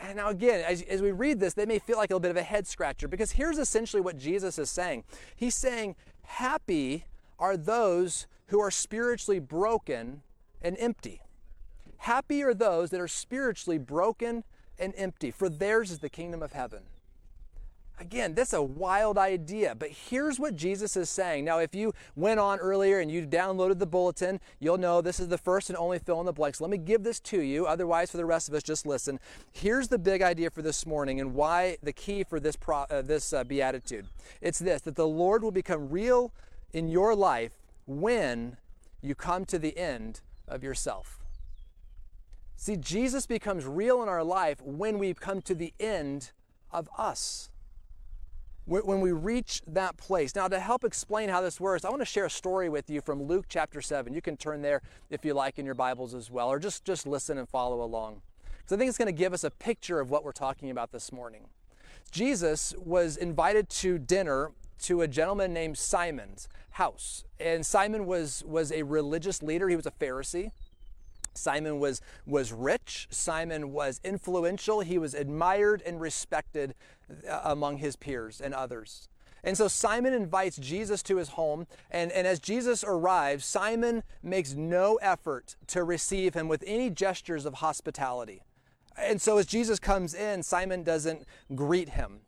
And 0.00 0.16
now, 0.16 0.28
again, 0.28 0.64
as, 0.66 0.82
as 0.82 1.02
we 1.02 1.10
read 1.10 1.40
this, 1.40 1.52
they 1.52 1.66
may 1.66 1.78
feel 1.80 1.96
like 1.96 2.10
a 2.10 2.14
little 2.14 2.20
bit 2.20 2.30
of 2.30 2.36
a 2.36 2.42
head 2.42 2.66
scratcher 2.66 3.08
because 3.08 3.32
here's 3.32 3.58
essentially 3.58 4.00
what 4.00 4.16
Jesus 4.16 4.58
is 4.58 4.70
saying. 4.70 5.04
He's 5.34 5.54
saying, 5.54 5.96
Happy 6.22 7.04
are 7.38 7.56
those 7.56 8.26
who 8.46 8.60
are 8.60 8.70
spiritually 8.70 9.40
broken 9.40 10.22
and 10.62 10.76
empty. 10.78 11.20
Happy 11.98 12.42
are 12.42 12.54
those 12.54 12.90
that 12.90 13.00
are 13.00 13.08
spiritually 13.08 13.78
broken 13.78 14.44
and 14.78 14.94
empty, 14.96 15.30
for 15.30 15.48
theirs 15.48 15.90
is 15.90 15.98
the 15.98 16.08
kingdom 16.08 16.42
of 16.42 16.52
heaven. 16.52 16.82
Again, 18.00 18.34
that's 18.34 18.52
a 18.52 18.62
wild 18.62 19.16
idea, 19.16 19.74
but 19.74 19.90
here's 19.90 20.40
what 20.40 20.56
Jesus 20.56 20.96
is 20.96 21.08
saying. 21.08 21.44
Now, 21.44 21.58
if 21.58 21.74
you 21.74 21.92
went 22.16 22.40
on 22.40 22.58
earlier 22.58 22.98
and 22.98 23.10
you 23.10 23.26
downloaded 23.26 23.78
the 23.78 23.86
bulletin, 23.86 24.40
you'll 24.58 24.78
know 24.78 25.00
this 25.00 25.20
is 25.20 25.28
the 25.28 25.38
first 25.38 25.68
and 25.68 25.76
only 25.76 25.98
fill 25.98 26.18
in 26.18 26.26
the 26.26 26.32
blanks. 26.32 26.60
Let 26.60 26.70
me 26.70 26.78
give 26.78 27.04
this 27.04 27.20
to 27.20 27.40
you. 27.40 27.66
Otherwise, 27.66 28.10
for 28.10 28.16
the 28.16 28.24
rest 28.24 28.48
of 28.48 28.54
us, 28.54 28.62
just 28.62 28.86
listen. 28.86 29.20
Here's 29.52 29.88
the 29.88 29.98
big 29.98 30.20
idea 30.20 30.50
for 30.50 30.62
this 30.62 30.84
morning 30.86 31.20
and 31.20 31.34
why 31.34 31.76
the 31.82 31.92
key 31.92 32.24
for 32.24 32.40
this, 32.40 32.56
pro, 32.56 32.78
uh, 32.78 33.02
this 33.02 33.32
uh, 33.32 33.44
beatitude. 33.44 34.06
It's 34.40 34.58
this 34.58 34.80
that 34.82 34.96
the 34.96 35.06
Lord 35.06 35.44
will 35.44 35.52
become 35.52 35.88
real 35.90 36.32
in 36.72 36.88
your 36.88 37.14
life 37.14 37.52
when 37.86 38.56
you 39.00 39.14
come 39.14 39.44
to 39.44 39.58
the 39.58 39.76
end 39.76 40.22
of 40.48 40.64
yourself. 40.64 41.20
See, 42.56 42.76
Jesus 42.76 43.26
becomes 43.26 43.66
real 43.66 44.02
in 44.02 44.08
our 44.08 44.24
life 44.24 44.60
when 44.62 44.98
we 44.98 45.14
come 45.14 45.42
to 45.42 45.54
the 45.54 45.72
end 45.78 46.32
of 46.72 46.88
us 46.96 47.50
when 48.64 49.00
we 49.00 49.12
reach 49.12 49.60
that 49.66 49.96
place. 49.96 50.34
Now, 50.34 50.46
to 50.48 50.60
help 50.60 50.84
explain 50.84 51.28
how 51.28 51.40
this 51.40 51.60
works, 51.60 51.84
I 51.84 51.90
want 51.90 52.00
to 52.00 52.06
share 52.06 52.26
a 52.26 52.30
story 52.30 52.68
with 52.68 52.88
you 52.88 53.00
from 53.00 53.22
Luke 53.22 53.46
chapter 53.48 53.80
7. 53.80 54.14
You 54.14 54.22
can 54.22 54.36
turn 54.36 54.62
there 54.62 54.82
if 55.10 55.24
you 55.24 55.34
like 55.34 55.58
in 55.58 55.66
your 55.66 55.74
Bibles 55.74 56.14
as 56.14 56.30
well, 56.30 56.48
or 56.48 56.58
just, 56.58 56.84
just 56.84 57.06
listen 57.06 57.38
and 57.38 57.48
follow 57.48 57.82
along. 57.82 58.22
Because 58.58 58.72
I 58.72 58.76
think 58.76 58.88
it's 58.88 58.98
going 58.98 59.06
to 59.06 59.12
give 59.12 59.32
us 59.32 59.42
a 59.42 59.50
picture 59.50 59.98
of 59.98 60.10
what 60.10 60.24
we're 60.24 60.32
talking 60.32 60.70
about 60.70 60.92
this 60.92 61.10
morning. 61.10 61.46
Jesus 62.12 62.74
was 62.78 63.16
invited 63.16 63.68
to 63.70 63.98
dinner 63.98 64.52
to 64.82 65.00
a 65.02 65.08
gentleman 65.08 65.52
named 65.52 65.78
Simon's 65.78 66.48
house. 66.70 67.24
And 67.40 67.64
Simon 67.66 68.06
was, 68.06 68.44
was 68.46 68.70
a 68.70 68.82
religious 68.82 69.42
leader, 69.42 69.68
he 69.68 69.76
was 69.76 69.86
a 69.86 69.90
Pharisee. 69.90 70.50
Simon 71.34 71.78
was, 71.78 72.00
was 72.26 72.52
rich. 72.52 73.08
Simon 73.10 73.72
was 73.72 74.00
influential. 74.04 74.80
He 74.80 74.98
was 74.98 75.14
admired 75.14 75.82
and 75.84 76.00
respected 76.00 76.74
uh, 77.28 77.40
among 77.44 77.78
his 77.78 77.96
peers 77.96 78.40
and 78.40 78.54
others. 78.54 79.08
And 79.44 79.56
so 79.56 79.66
Simon 79.66 80.12
invites 80.12 80.56
Jesus 80.56 81.02
to 81.04 81.16
his 81.16 81.30
home. 81.30 81.66
And, 81.90 82.12
and 82.12 82.26
as 82.26 82.38
Jesus 82.38 82.84
arrives, 82.84 83.44
Simon 83.44 84.04
makes 84.22 84.54
no 84.54 84.96
effort 85.02 85.56
to 85.68 85.82
receive 85.82 86.34
him 86.34 86.48
with 86.48 86.62
any 86.66 86.90
gestures 86.90 87.44
of 87.44 87.54
hospitality. 87.54 88.42
And 88.96 89.20
so 89.20 89.38
as 89.38 89.46
Jesus 89.46 89.78
comes 89.78 90.14
in, 90.14 90.42
Simon 90.42 90.82
doesn't 90.82 91.24
greet 91.54 91.90
him. 91.90 92.20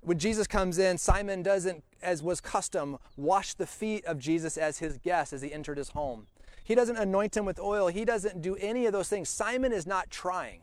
When 0.00 0.18
Jesus 0.18 0.46
comes 0.46 0.78
in, 0.78 0.98
Simon 0.98 1.42
doesn't, 1.42 1.82
as 2.02 2.22
was 2.22 2.40
custom, 2.40 2.98
wash 3.16 3.54
the 3.54 3.66
feet 3.66 4.04
of 4.04 4.18
Jesus 4.18 4.56
as 4.56 4.78
his 4.78 4.98
guest 4.98 5.32
as 5.32 5.42
he 5.42 5.52
entered 5.52 5.78
his 5.78 5.90
home. 5.90 6.26
He 6.64 6.74
doesn't 6.74 6.96
anoint 6.96 7.36
him 7.36 7.44
with 7.44 7.60
oil. 7.60 7.88
He 7.88 8.04
doesn't 8.04 8.40
do 8.40 8.56
any 8.56 8.86
of 8.86 8.92
those 8.92 9.08
things. 9.08 9.28
Simon 9.28 9.72
is 9.72 9.86
not 9.86 10.10
trying. 10.10 10.62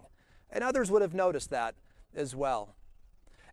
And 0.49 0.63
others 0.63 0.91
would 0.91 1.03
have 1.03 1.13
noticed 1.13 1.51
that 1.51 1.75
as 2.13 2.35
well. 2.35 2.75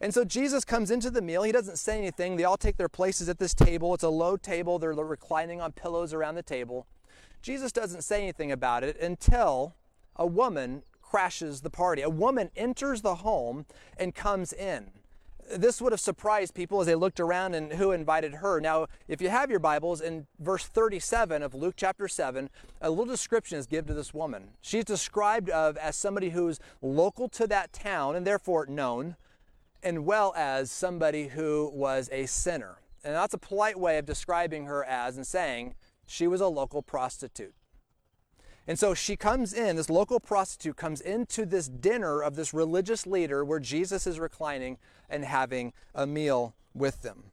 And 0.01 0.15
so 0.15 0.25
Jesus 0.25 0.65
comes 0.65 0.91
into 0.91 1.11
the 1.11 1.21
meal. 1.21 1.43
He 1.43 1.53
doesn't 1.53 1.79
say 1.79 1.99
anything. 1.99 2.37
They 2.37 2.45
all 2.45 2.57
take 2.57 2.79
their 2.79 2.89
places 2.89 3.29
at 3.29 3.39
this 3.39 3.53
table. 3.53 3.95
It's 3.95 4.03
a 4.03 4.09
low 4.09 4.37
table. 4.37 4.79
They're 4.79 4.93
reclining 4.95 5.61
on 5.61 5.73
pillows 5.73 6.15
around 6.15 6.37
the 6.37 6.43
table. 6.43 6.87
Jesus 7.43 7.71
doesn't 7.71 8.03
say 8.03 8.23
anything 8.23 8.51
about 8.51 8.83
it 8.83 8.99
until 9.01 9.75
a 10.17 10.27
woman 10.27 10.83
crashes 11.03 11.61
the 11.61 11.71
party. 11.71 12.03
A 12.03 12.11
woman 12.11 12.51
enters 12.57 13.03
the 13.03 13.17
home 13.17 13.67
and 13.97 14.15
comes 14.15 14.53
in 14.53 14.91
this 15.51 15.81
would 15.81 15.93
have 15.93 16.01
surprised 16.01 16.55
people 16.55 16.81
as 16.81 16.87
they 16.87 16.95
looked 16.95 17.21
around 17.21 17.55
and 17.55 17.73
who 17.73 17.93
invited 17.93 18.35
her. 18.35 18.61
Now, 18.61 18.87
if 19.07 19.21
you 19.21 19.29
have 19.29 19.51
your 19.51 19.59
Bibles, 19.59 20.01
in 20.01 20.27
verse 20.39 20.65
37 20.65 21.43
of 21.43 21.55
Luke 21.55 21.75
chapter 21.77 22.09
7, 22.09 22.51
a 22.81 22.91
little 22.91 23.07
description 23.07 23.59
is 23.59 23.67
given 23.67 23.89
to 23.89 23.95
this 23.95 24.13
woman. 24.13 24.51
She's 24.61 24.85
described 24.85 25.51
of 25.51 25.77
as 25.77 25.97
somebody 25.97 26.31
who's 26.31 26.61
local 26.83 27.29
to 27.31 27.47
that 27.47 27.73
town 27.73 28.17
and 28.17 28.27
therefore 28.27 28.67
known, 28.67 29.17
and 29.83 30.05
well 30.05 30.33
as 30.37 30.71
somebody 30.71 31.29
who 31.29 31.71
was 31.73 32.09
a 32.13 32.27
sinner. 32.27 32.79
And 33.05 33.15
that's 33.15 33.35
a 33.35 33.39
polite 33.39 33.79
way 33.79 33.99
of 33.99 34.07
describing 34.07 34.67
her 34.67 34.85
as 34.85 35.17
and 35.17 35.27
saying 35.27 35.75
she 36.07 36.27
was 36.27 36.41
a 36.41 36.49
local 36.49 36.83
prostitute. 36.83 37.55
And 38.69 38.79
so 38.79 38.93
she 38.93 39.17
comes 39.17 39.55
in, 39.55 39.77
this 39.77 39.89
local 39.89 40.21
prostitute 40.21 40.77
comes 40.77 41.01
into 41.01 41.47
this 41.47 41.69
dinner 41.69 42.23
of 42.23 42.37
this 42.37 42.53
religious 42.53 43.07
leader 43.07 43.43
where 43.43 43.59
Jesus 43.59 44.07
is 44.07 44.21
reclining 44.21 44.77
and 45.09 45.25
having 45.25 45.73
a 45.95 46.07
meal 46.07 46.55
with 46.75 47.01
them. 47.01 47.25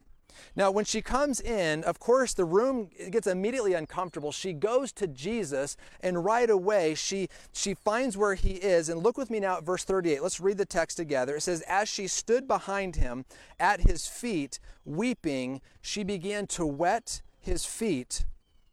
Now, 0.54 0.70
when 0.70 0.86
she 0.86 1.02
comes 1.02 1.40
in, 1.40 1.84
of 1.84 1.98
course, 1.98 2.32
the 2.32 2.46
room 2.46 2.88
gets 3.10 3.26
immediately 3.26 3.74
uncomfortable. 3.74 4.32
She 4.32 4.54
goes 4.54 4.92
to 4.92 5.06
Jesus, 5.06 5.76
and 6.00 6.24
right 6.24 6.48
away 6.48 6.94
she, 6.94 7.28
she 7.52 7.74
finds 7.74 8.16
where 8.16 8.34
he 8.34 8.52
is. 8.52 8.88
And 8.88 9.02
look 9.02 9.18
with 9.18 9.30
me 9.30 9.40
now 9.40 9.58
at 9.58 9.64
verse 9.64 9.84
38. 9.84 10.22
Let's 10.22 10.40
read 10.40 10.56
the 10.56 10.64
text 10.64 10.96
together. 10.96 11.36
It 11.36 11.42
says, 11.42 11.62
As 11.68 11.88
she 11.88 12.06
stood 12.06 12.48
behind 12.48 12.96
him 12.96 13.26
at 13.60 13.80
his 13.82 14.06
feet, 14.06 14.58
weeping, 14.86 15.60
she 15.82 16.02
began 16.02 16.46
to 16.48 16.64
wet 16.64 17.20
his 17.38 17.66
feet 17.66 18.24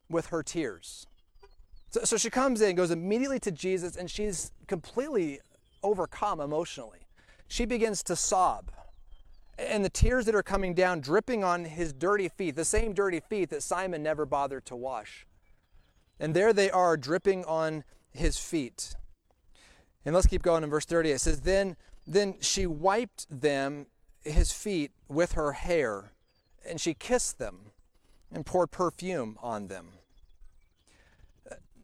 with 0.10 0.28
her 0.28 0.44
tears. 0.44 1.08
So, 1.94 2.04
so 2.06 2.18
she 2.18 2.32
comes 2.32 2.60
in, 2.62 2.76
goes 2.76 2.90
immediately 2.90 3.40
to 3.42 3.52
Jesus, 3.52 3.96
and 3.96 4.10
she's 4.10 4.52
completely 4.66 5.42
overcome 5.84 6.40
emotionally. 6.40 7.08
She 7.48 7.66
begins 7.66 8.02
to 8.04 8.16
sob. 8.16 8.72
And 9.60 9.86
the 9.86 9.92
tears 9.92 10.26
that 10.26 10.34
are 10.34 10.42
coming 10.42 10.74
down, 10.74 11.02
dripping 11.02 11.44
on 11.44 11.66
his 11.66 11.94
dirty 11.94 12.30
feet, 12.30 12.56
the 12.56 12.66
same 12.66 12.94
dirty 12.94 13.20
feet 13.20 13.52
that 13.52 13.62
Simon 13.62 14.02
never 14.02 14.26
bothered 14.26 14.66
to 14.66 14.76
wash. 14.76 15.28
And 16.20 16.34
there 16.34 16.52
they 16.52 16.72
are, 16.72 16.98
dripping 16.98 17.46
on 17.46 17.84
his 18.12 18.40
feet. 18.40 18.96
And 20.04 20.16
let's 20.16 20.26
keep 20.26 20.42
going 20.42 20.64
in 20.64 20.72
verse 20.72 20.86
30. 20.86 21.12
It 21.12 21.22
says, 21.22 21.42
Then, 21.42 21.76
then 22.08 22.38
she 22.40 22.66
wiped 22.66 23.28
them, 23.30 23.86
his 24.22 24.52
feet, 24.52 24.92
with 25.08 25.34
her 25.34 25.52
hair, 25.52 26.14
and 26.68 26.82
she 26.82 26.96
kissed 26.96 27.38
them 27.38 27.72
and 28.32 28.48
poured 28.48 28.72
perfume 28.72 29.38
on 29.44 29.68
them 29.68 29.90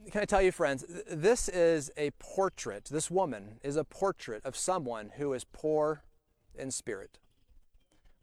can 0.10 0.22
I 0.22 0.26
tell 0.26 0.42
you, 0.42 0.52
friends, 0.52 0.86
this 1.10 1.50
is 1.50 1.92
a 1.98 2.12
portrait, 2.12 2.86
this 2.86 3.12
woman 3.12 3.60
is 3.64 3.76
a 3.76 3.84
portrait 3.84 4.46
of 4.46 4.56
someone 4.56 5.12
who 5.18 5.34
is 5.34 5.44
poor 5.44 6.04
in 6.56 6.72
spirit. 6.72 7.20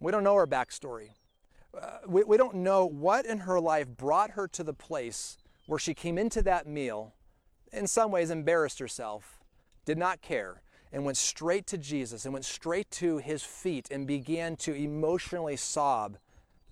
We 0.00 0.12
don't 0.12 0.24
know 0.24 0.34
her 0.34 0.46
backstory. 0.46 1.10
Uh, 1.78 1.98
we, 2.06 2.24
we 2.24 2.36
don't 2.36 2.56
know 2.56 2.86
what 2.86 3.26
in 3.26 3.38
her 3.38 3.60
life 3.60 3.88
brought 3.88 4.32
her 4.32 4.48
to 4.48 4.62
the 4.62 4.72
place 4.72 5.36
where 5.66 5.78
she 5.78 5.94
came 5.94 6.16
into 6.16 6.42
that 6.42 6.66
meal, 6.66 7.14
in 7.72 7.86
some 7.86 8.10
ways 8.10 8.30
embarrassed 8.30 8.78
herself, 8.78 9.40
did 9.84 9.98
not 9.98 10.22
care, 10.22 10.62
and 10.92 11.04
went 11.04 11.16
straight 11.16 11.66
to 11.66 11.76
Jesus 11.76 12.24
and 12.24 12.32
went 12.32 12.44
straight 12.44 12.90
to 12.92 13.18
his 13.18 13.42
feet 13.42 13.88
and 13.90 14.06
began 14.06 14.56
to 14.56 14.72
emotionally 14.72 15.56
sob 15.56 16.18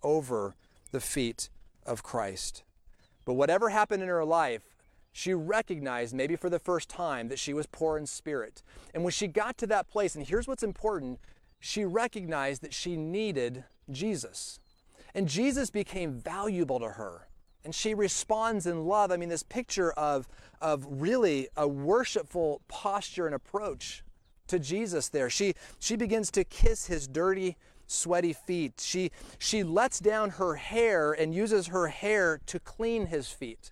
over 0.03 0.55
the 0.93 1.01
feet 1.01 1.51
of 1.85 2.03
Christ. 2.03 2.63
But 3.25 3.35
whatever 3.35 3.71
happened 3.71 4.03
in 4.03 4.09
her 4.09 4.25
life, 4.25 4.74
she 5.17 5.33
recognized, 5.33 6.13
maybe 6.13 6.35
for 6.35 6.51
the 6.51 6.59
first 6.59 6.89
time, 6.89 7.29
that 7.29 7.39
she 7.39 7.55
was 7.55 7.67
poor 7.67 7.97
in 7.97 8.05
spirit. 8.05 8.65
And 8.93 9.05
when 9.05 9.13
she 9.13 9.29
got 9.29 9.57
to 9.59 9.67
that 9.69 9.89
place, 9.89 10.17
and 10.17 10.27
here's 10.27 10.49
what's 10.49 10.65
important, 10.65 11.21
she 11.61 11.85
recognized 11.85 12.63
that 12.63 12.75
she 12.75 12.97
needed 12.97 13.63
Jesus. 13.93 14.59
And 15.15 15.29
Jesus 15.29 15.71
became 15.71 16.15
valuable 16.15 16.81
to 16.81 16.89
her. 16.89 17.29
And 17.65 17.73
she 17.73 17.95
responds 17.95 18.67
in 18.67 18.87
love. 18.87 19.13
I 19.13 19.17
mean, 19.17 19.29
this 19.29 19.45
picture 19.45 19.93
of, 19.93 20.29
of 20.61 20.85
really 20.91 21.47
a 21.57 21.69
worshipful 21.69 22.63
posture 22.67 23.27
and 23.27 23.37
approach 23.37 24.03
to 24.49 24.59
Jesus 24.59 25.09
there. 25.09 25.31
She, 25.31 25.55
she 25.79 25.95
begins 25.95 26.33
to 26.33 26.43
kiss 26.43 26.89
his 26.89 27.07
dirty, 27.07 27.57
sweaty 27.87 28.33
feet. 28.33 28.81
She, 28.85 29.13
she 29.39 29.63
lets 29.63 30.01
down 30.01 30.31
her 30.31 30.57
hair 30.57 31.13
and 31.13 31.33
uses 31.33 31.69
her 31.69 31.87
hair 31.87 32.41
to 32.47 32.59
clean 32.59 33.07
his 33.07 33.29
feet. 33.29 33.71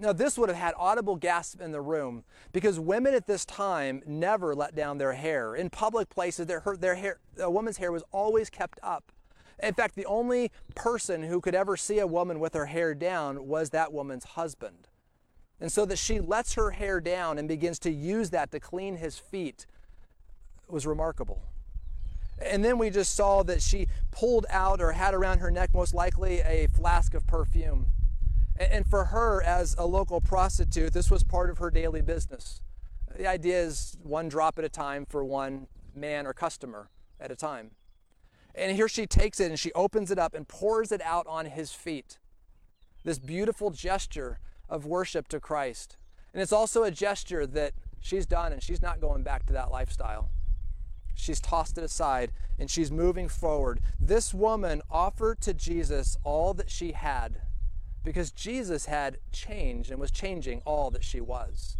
Now, 0.00 0.12
this 0.12 0.38
would 0.38 0.48
have 0.48 0.58
had 0.58 0.74
audible 0.76 1.16
gasp 1.16 1.60
in 1.60 1.72
the 1.72 1.80
room 1.80 2.22
because 2.52 2.78
women 2.78 3.14
at 3.14 3.26
this 3.26 3.44
time 3.44 4.00
never 4.06 4.54
let 4.54 4.76
down 4.76 4.98
their 4.98 5.14
hair. 5.14 5.56
In 5.56 5.70
public 5.70 6.08
places, 6.08 6.46
their, 6.46 6.62
their 6.78 6.94
hair, 6.94 7.18
a 7.38 7.50
woman's 7.50 7.78
hair 7.78 7.90
was 7.90 8.04
always 8.12 8.48
kept 8.48 8.78
up. 8.82 9.10
In 9.60 9.74
fact, 9.74 9.96
the 9.96 10.06
only 10.06 10.52
person 10.76 11.24
who 11.24 11.40
could 11.40 11.54
ever 11.56 11.76
see 11.76 11.98
a 11.98 12.06
woman 12.06 12.38
with 12.38 12.54
her 12.54 12.66
hair 12.66 12.94
down 12.94 13.48
was 13.48 13.70
that 13.70 13.92
woman's 13.92 14.24
husband. 14.24 14.86
And 15.60 15.72
so 15.72 15.84
that 15.86 15.98
she 15.98 16.20
lets 16.20 16.54
her 16.54 16.70
hair 16.70 17.00
down 17.00 17.36
and 17.36 17.48
begins 17.48 17.80
to 17.80 17.90
use 17.90 18.30
that 18.30 18.52
to 18.52 18.60
clean 18.60 18.98
his 18.98 19.18
feet 19.18 19.66
was 20.68 20.86
remarkable. 20.86 21.42
And 22.40 22.64
then 22.64 22.78
we 22.78 22.90
just 22.90 23.16
saw 23.16 23.42
that 23.42 23.62
she 23.62 23.88
pulled 24.12 24.46
out 24.48 24.80
or 24.80 24.92
had 24.92 25.12
around 25.12 25.38
her 25.38 25.50
neck, 25.50 25.74
most 25.74 25.92
likely, 25.92 26.38
a 26.38 26.68
flask 26.68 27.14
of 27.14 27.26
perfume 27.26 27.88
And 28.58 28.86
for 28.86 29.06
her, 29.06 29.42
as 29.42 29.76
a 29.78 29.86
local 29.86 30.20
prostitute, 30.20 30.92
this 30.92 31.10
was 31.10 31.22
part 31.22 31.48
of 31.48 31.58
her 31.58 31.70
daily 31.70 32.02
business. 32.02 32.60
The 33.16 33.26
idea 33.26 33.60
is 33.60 33.96
one 34.02 34.28
drop 34.28 34.58
at 34.58 34.64
a 34.64 34.68
time 34.68 35.06
for 35.08 35.24
one 35.24 35.68
man 35.94 36.26
or 36.26 36.32
customer 36.32 36.90
at 37.20 37.30
a 37.30 37.36
time. 37.36 37.70
And 38.54 38.74
here 38.74 38.88
she 38.88 39.06
takes 39.06 39.38
it 39.38 39.50
and 39.50 39.58
she 39.58 39.72
opens 39.72 40.10
it 40.10 40.18
up 40.18 40.34
and 40.34 40.46
pours 40.48 40.90
it 40.90 41.00
out 41.02 41.26
on 41.28 41.46
his 41.46 41.72
feet. 41.72 42.18
This 43.04 43.20
beautiful 43.20 43.70
gesture 43.70 44.40
of 44.68 44.84
worship 44.84 45.28
to 45.28 45.38
Christ. 45.38 45.96
And 46.32 46.42
it's 46.42 46.52
also 46.52 46.82
a 46.82 46.90
gesture 46.90 47.46
that 47.46 47.72
she's 48.00 48.26
done 48.26 48.52
and 48.52 48.62
she's 48.62 48.82
not 48.82 49.00
going 49.00 49.22
back 49.22 49.46
to 49.46 49.52
that 49.52 49.70
lifestyle. 49.70 50.30
She's 51.14 51.40
tossed 51.40 51.78
it 51.78 51.84
aside 51.84 52.32
and 52.58 52.68
she's 52.68 52.90
moving 52.90 53.28
forward. 53.28 53.80
This 54.00 54.34
woman 54.34 54.82
offered 54.90 55.40
to 55.42 55.54
Jesus 55.54 56.16
all 56.24 56.54
that 56.54 56.70
she 56.70 56.92
had 56.92 57.42
because 58.04 58.30
Jesus 58.30 58.86
had 58.86 59.18
changed 59.32 59.90
and 59.90 60.00
was 60.00 60.10
changing 60.10 60.62
all 60.64 60.90
that 60.90 61.04
she 61.04 61.20
was. 61.20 61.76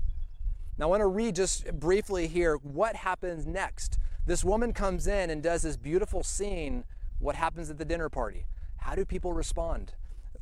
Now, 0.77 0.87
I 0.87 0.89
want 0.89 1.01
to 1.01 1.07
read 1.07 1.35
just 1.35 1.73
briefly 1.79 2.29
here 2.29 2.57
what 2.57 2.97
happens 2.97 3.47
next. 3.47 3.99
This 4.27 4.45
woman 4.45 4.73
comes 4.73 5.07
in 5.07 5.31
and 5.31 5.43
does 5.43 5.63
this 5.63 5.77
beautiful 5.77 6.23
scene. 6.23 6.85
What 7.19 7.35
happens 7.35 7.71
at 7.71 7.79
the 7.79 7.85
dinner 7.85 8.09
party? 8.09 8.47
How 8.77 8.95
do 8.95 9.05
people 9.05 9.33
respond? 9.33 9.93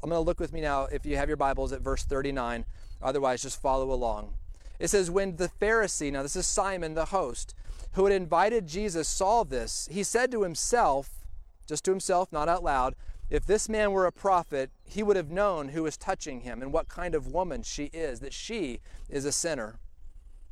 I'm 0.03 0.11
going 0.11 0.21
to 0.21 0.27
look 0.27 0.41
with 0.41 0.53
me 0.53 0.61
now, 0.61 0.85
if 0.85 1.07
you 1.07 1.17
have 1.17 1.29
your 1.29 1.39
Bibles, 1.39 1.73
at 1.73 1.81
verse 1.81 2.05
39. 2.05 2.67
Otherwise, 3.01 3.43
just 3.43 3.63
follow 3.63 3.93
along. 3.93 4.35
It 4.79 4.89
says, 4.89 5.11
When 5.11 5.37
the 5.37 5.51
Pharisee, 5.61 6.13
now 6.13 6.23
this 6.23 6.37
is 6.37 6.47
Simon 6.47 6.95
the 6.95 7.07
host, 7.07 7.55
who 7.93 8.05
had 8.05 8.15
invited 8.15 8.67
Jesus, 8.67 9.09
saw 9.09 9.43
this, 9.43 9.89
he 9.91 10.03
said 10.03 10.31
to 10.33 10.43
himself, 10.43 11.25
just 11.67 11.85
to 11.87 11.91
himself, 11.91 12.31
not 12.31 12.49
out 12.49 12.63
loud, 12.63 12.95
if 13.29 13.45
this 13.45 13.69
man 13.69 13.93
were 13.93 14.07
a 14.07 14.13
prophet, 14.13 14.71
he 14.85 15.03
would 15.03 15.17
have 15.17 15.31
known 15.31 15.71
who 15.71 15.85
is 15.87 15.97
touching 15.97 16.43
him 16.43 16.63
and 16.63 16.73
what 16.73 16.89
kind 16.89 17.15
of 17.15 17.27
woman 17.27 17.63
she 17.63 17.87
is, 17.87 18.21
that 18.21 18.33
she 18.33 18.81
is 19.09 19.25
a 19.25 19.33
sinner. 19.33 19.79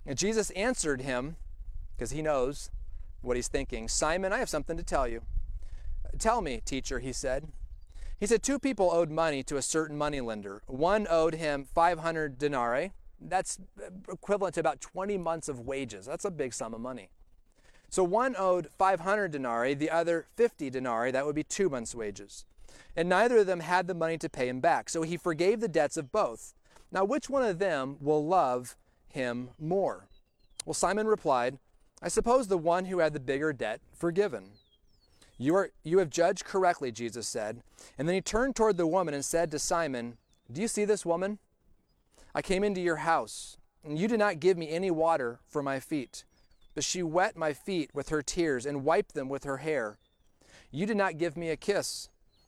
And 0.05 0.19
Jesus 0.19 0.51
answered 0.51 1.03
him, 1.03 1.37
because 1.97 2.11
he 2.11 2.23
knows 2.23 2.71
what 3.23 3.37
he's 3.37 3.49
thinking 3.49 3.89
Simon, 3.89 4.33
I 4.33 4.39
have 4.39 4.49
something 4.49 4.77
to 4.77 4.83
tell 4.83 5.07
you. 5.07 5.23
Tell 6.19 6.41
me, 6.41 6.61
teacher, 6.65 6.99
he 6.99 7.13
said. 7.13 7.49
He 8.19 8.27
said, 8.27 8.43
Two 8.43 8.59
people 8.59 8.91
owed 8.93 9.11
money 9.11 9.43
to 9.45 9.57
a 9.57 9.63
certain 9.63 9.97
moneylender. 9.97 10.63
One 10.67 11.07
owed 11.09 11.35
him 11.35 11.67
500 11.75 12.39
denarii. 12.39 12.93
That's 13.21 13.59
equivalent 14.09 14.55
to 14.55 14.61
about 14.61 14.81
20 14.81 15.17
months 15.19 15.49
of 15.49 15.61
wages. 15.61 16.07
That's 16.07 16.25
a 16.25 16.31
big 16.31 16.53
sum 16.53 16.75
of 16.75 16.81
money. 16.81 17.11
So 17.89 18.03
one 18.03 18.35
owed 18.37 18.69
500 18.77 19.31
denarii, 19.31 19.75
the 19.75 19.91
other 19.91 20.27
50 20.37 20.69
denarii. 20.71 21.13
That 21.13 21.25
would 21.27 21.35
be 21.35 21.45
two 21.45 21.69
months' 21.69 21.95
wages 21.95 22.45
and 22.97 23.09
neither 23.09 23.39
of 23.39 23.47
them 23.47 23.61
had 23.61 23.87
the 23.87 23.95
money 23.95 24.19
to 24.19 24.29
pay 24.29 24.49
him 24.49 24.61
back. 24.61 24.89
So 24.89 25.03
he 25.03 25.17
forgave 25.17 25.61
the 25.61 25.69
debts 25.69 25.97
of 25.97 26.13
both. 26.13 26.55
Now, 26.93 27.05
which 27.05 27.29
one 27.29 27.43
of 27.43 27.59
them 27.59 27.97
will 28.01 28.25
love 28.25 28.77
him 29.09 29.51
more? 29.59 30.09
Well, 30.65 30.75
Simon 30.75 31.07
replied, 31.07 31.59
I 32.01 32.09
suppose 32.09 32.49
the 32.49 32.59
one 32.59 32.85
who 32.87 32.99
had 32.99 33.13
the 33.13 33.21
bigger 33.21 33.53
debt 33.53 33.81
forgiven. 33.93 34.51
You, 35.39 35.57
are, 35.57 35.71
you 35.83 35.99
have 35.99 36.11
judged 36.11 36.45
correctly, 36.45 36.93
Jesus 36.93 37.27
said. 37.27 37.63
And 37.99 38.07
then 38.07 38.15
he 38.15 38.21
turned 38.21 38.55
toward 38.55 38.77
the 38.77 38.87
woman 38.87 39.15
and 39.15 39.25
said 39.25 39.51
to 39.51 39.59
Simon, 39.59 40.17
Do 40.53 40.61
you 40.61 40.69
see 40.69 40.85
this 40.85 41.05
woman? 41.05 41.39
I 42.35 42.43
came 42.43 42.63
into 42.63 42.81
your 42.81 42.97
house, 42.97 43.57
and 43.85 43.99
you 43.99 44.07
did 44.09 44.19
not 44.19 44.41
give 44.41 44.57
me 44.57 44.71
any 44.71 44.91
water 44.91 45.41
for 45.47 45.63
my 45.63 45.81
feet, 45.81 46.25
but 46.75 46.85
she 46.85 47.03
wet 47.03 47.37
my 47.37 47.53
feet 47.53 47.91
with 47.95 48.09
her 48.09 48.23
tears 48.23 48.67
and 48.67 48.85
wiped 48.85 49.15
them 49.15 49.29
with 49.29 49.45
her 49.45 49.59
hair. 49.59 49.99
You 50.71 50.87
did 50.87 50.97
not 50.97 51.19
give 51.19 51.37
me 51.37 51.51
a 51.51 51.57
kiss 51.57 52.09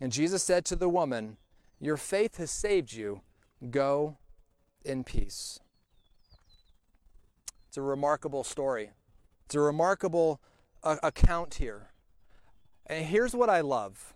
And 0.00 0.12
Jesus 0.12 0.42
said 0.42 0.64
to 0.66 0.76
the 0.76 0.88
woman, 0.88 1.36
Your 1.78 1.96
faith 1.96 2.38
has 2.38 2.50
saved 2.50 2.92
you. 2.92 3.20
Go 3.70 4.16
in 4.84 5.04
peace. 5.04 5.60
It's 7.68 7.76
a 7.76 7.82
remarkable 7.82 8.42
story. 8.42 8.90
It's 9.44 9.54
a 9.54 9.60
remarkable 9.60 10.40
uh, 10.82 10.96
account 11.02 11.54
here. 11.54 11.90
And 12.86 13.06
here's 13.06 13.34
what 13.34 13.50
I 13.50 13.60
love 13.60 14.14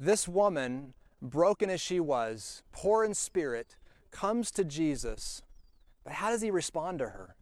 this 0.00 0.26
woman, 0.26 0.94
broken 1.22 1.70
as 1.70 1.80
she 1.80 2.00
was, 2.00 2.62
poor 2.72 3.04
in 3.04 3.14
spirit, 3.14 3.76
comes 4.10 4.50
to 4.52 4.64
Jesus. 4.64 5.42
But 6.04 6.14
how 6.14 6.30
does 6.30 6.42
he 6.42 6.50
respond 6.50 6.98
to 7.00 7.10
her? 7.10 7.36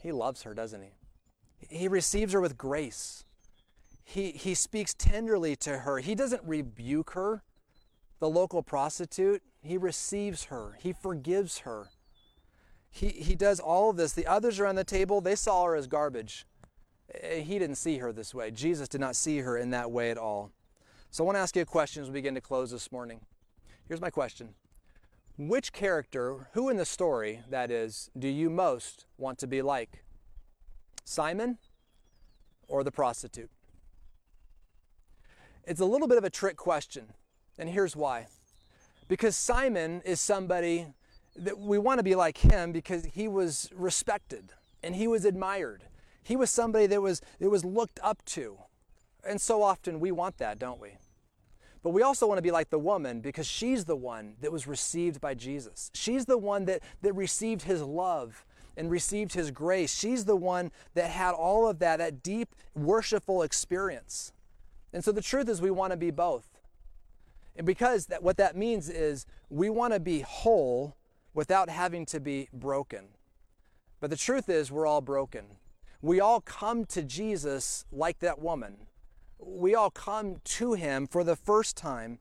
He 0.00 0.12
loves 0.12 0.42
her, 0.42 0.54
doesn't 0.54 0.82
he? 0.82 0.90
He 1.68 1.88
receives 1.88 2.32
her 2.32 2.40
with 2.40 2.56
grace 2.56 3.24
he, 4.08 4.30
he 4.30 4.54
speaks 4.54 4.94
tenderly 4.94 5.56
to 5.56 5.78
her. 5.78 5.98
He 5.98 6.14
doesn't 6.14 6.42
rebuke 6.44 7.10
her, 7.10 7.42
the 8.20 8.30
local 8.30 8.62
prostitute. 8.62 9.42
He 9.60 9.76
receives 9.76 10.44
her, 10.44 10.78
he 10.78 10.92
forgives 10.92 11.58
her. 11.58 11.88
He, 12.88 13.08
he 13.08 13.34
does 13.34 13.58
all 13.58 13.90
of 13.90 13.96
this. 13.96 14.12
The 14.12 14.26
others 14.26 14.60
are 14.60 14.66
on 14.66 14.76
the 14.76 14.84
table, 14.84 15.20
they 15.20 15.34
saw 15.34 15.64
her 15.64 15.74
as 15.74 15.88
garbage. 15.88 16.46
Eh, 17.20 17.40
he 17.40 17.58
didn't 17.58 17.76
see 17.76 17.98
her 17.98 18.12
this 18.12 18.32
way. 18.32 18.52
Jesus 18.52 18.88
did 18.88 19.00
not 19.00 19.16
see 19.16 19.38
her 19.38 19.58
in 19.58 19.70
that 19.70 19.90
way 19.90 20.12
at 20.12 20.18
all. 20.18 20.52
So 21.10 21.24
I 21.24 21.26
want 21.26 21.36
to 21.36 21.40
ask 21.40 21.56
you 21.56 21.62
a 21.62 21.66
question 21.66 22.04
as 22.04 22.08
we 22.08 22.14
begin 22.14 22.36
to 22.36 22.40
close 22.40 22.70
this 22.70 22.92
morning. 22.92 23.20
Here's 23.88 24.00
my 24.00 24.10
question 24.10 24.54
Which 25.36 25.72
character, 25.72 26.48
who 26.52 26.68
in 26.68 26.76
the 26.76 26.86
story, 26.86 27.40
that 27.50 27.72
is, 27.72 28.08
do 28.16 28.28
you 28.28 28.50
most 28.50 29.04
want 29.18 29.38
to 29.40 29.48
be 29.48 29.62
like? 29.62 30.04
Simon 31.04 31.58
or 32.68 32.84
the 32.84 32.92
prostitute? 32.92 33.50
It's 35.66 35.80
a 35.80 35.84
little 35.84 36.06
bit 36.06 36.16
of 36.16 36.22
a 36.22 36.30
trick 36.30 36.56
question, 36.56 37.06
and 37.58 37.68
here's 37.68 37.96
why. 37.96 38.28
Because 39.08 39.36
Simon 39.36 40.00
is 40.04 40.20
somebody 40.20 40.86
that 41.34 41.58
we 41.58 41.76
want 41.76 41.98
to 41.98 42.04
be 42.04 42.14
like 42.14 42.38
him 42.38 42.70
because 42.70 43.04
he 43.04 43.26
was 43.26 43.68
respected 43.74 44.52
and 44.82 44.94
he 44.94 45.08
was 45.08 45.24
admired. 45.24 45.82
He 46.22 46.36
was 46.36 46.50
somebody 46.50 46.86
that 46.86 47.02
was, 47.02 47.20
that 47.40 47.50
was 47.50 47.64
looked 47.64 47.98
up 48.02 48.24
to. 48.26 48.58
And 49.28 49.40
so 49.40 49.62
often 49.62 49.98
we 49.98 50.12
want 50.12 50.38
that, 50.38 50.58
don't 50.58 50.80
we? 50.80 50.98
But 51.82 51.90
we 51.90 52.02
also 52.02 52.26
want 52.26 52.38
to 52.38 52.42
be 52.42 52.50
like 52.50 52.70
the 52.70 52.78
woman 52.78 53.20
because 53.20 53.46
she's 53.46 53.84
the 53.84 53.96
one 53.96 54.34
that 54.40 54.52
was 54.52 54.66
received 54.66 55.20
by 55.20 55.34
Jesus. 55.34 55.90
She's 55.94 56.26
the 56.26 56.38
one 56.38 56.64
that, 56.66 56.82
that 57.02 57.12
received 57.12 57.62
his 57.62 57.82
love 57.82 58.44
and 58.76 58.90
received 58.90 59.34
his 59.34 59.50
grace. 59.50 59.94
She's 59.96 60.24
the 60.24 60.36
one 60.36 60.70
that 60.94 61.10
had 61.10 61.32
all 61.32 61.68
of 61.68 61.78
that, 61.80 61.98
that 61.98 62.22
deep 62.22 62.54
worshipful 62.74 63.42
experience. 63.42 64.32
And 64.96 65.04
so 65.04 65.12
the 65.12 65.20
truth 65.20 65.46
is, 65.50 65.60
we 65.60 65.70
want 65.70 65.90
to 65.90 65.96
be 65.98 66.10
both. 66.10 66.58
And 67.54 67.66
because 67.66 68.06
that, 68.06 68.22
what 68.22 68.38
that 68.38 68.56
means 68.56 68.88
is 68.88 69.26
we 69.50 69.68
want 69.68 69.92
to 69.92 70.00
be 70.00 70.20
whole 70.20 70.96
without 71.34 71.68
having 71.68 72.06
to 72.06 72.18
be 72.18 72.48
broken. 72.50 73.08
But 74.00 74.08
the 74.08 74.16
truth 74.16 74.48
is, 74.48 74.72
we're 74.72 74.86
all 74.86 75.02
broken. 75.02 75.58
We 76.00 76.18
all 76.18 76.40
come 76.40 76.86
to 76.86 77.02
Jesus 77.02 77.84
like 77.92 78.20
that 78.20 78.38
woman. 78.38 78.86
We 79.38 79.74
all 79.74 79.90
come 79.90 80.36
to 80.42 80.72
him 80.72 81.06
for 81.06 81.22
the 81.22 81.36
first 81.36 81.76
time 81.76 82.18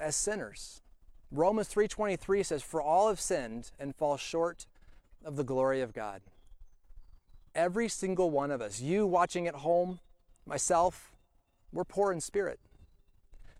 as 0.00 0.16
sinners. 0.16 0.80
Romans 1.30 1.68
3:23 1.68 2.42
says 2.42 2.62
for 2.62 2.80
all 2.80 3.08
have 3.08 3.20
sinned 3.20 3.72
and 3.78 3.94
fall 3.94 4.16
short 4.16 4.66
of 5.22 5.36
the 5.36 5.44
glory 5.44 5.82
of 5.82 5.92
God. 5.92 6.22
Every 7.54 7.90
single 7.90 8.30
one 8.30 8.50
of 8.50 8.62
us, 8.62 8.80
you 8.80 9.06
watching 9.06 9.46
at 9.46 9.56
home, 9.56 10.00
myself, 10.46 11.12
we're 11.76 11.84
poor 11.84 12.12
in 12.12 12.20
spirit. 12.20 12.58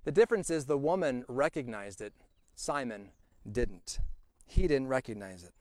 The 0.05 0.13
difference 0.13 0.51
is 0.51 0.67
the 0.67 0.79
woman 0.79 1.25
recognized 1.29 2.01
it, 2.01 2.13
Simon 2.55 3.11
didn't. 3.51 3.99
He 4.47 4.63
didn't 4.63 4.89
recognize 4.89 5.45
it. 5.45 5.53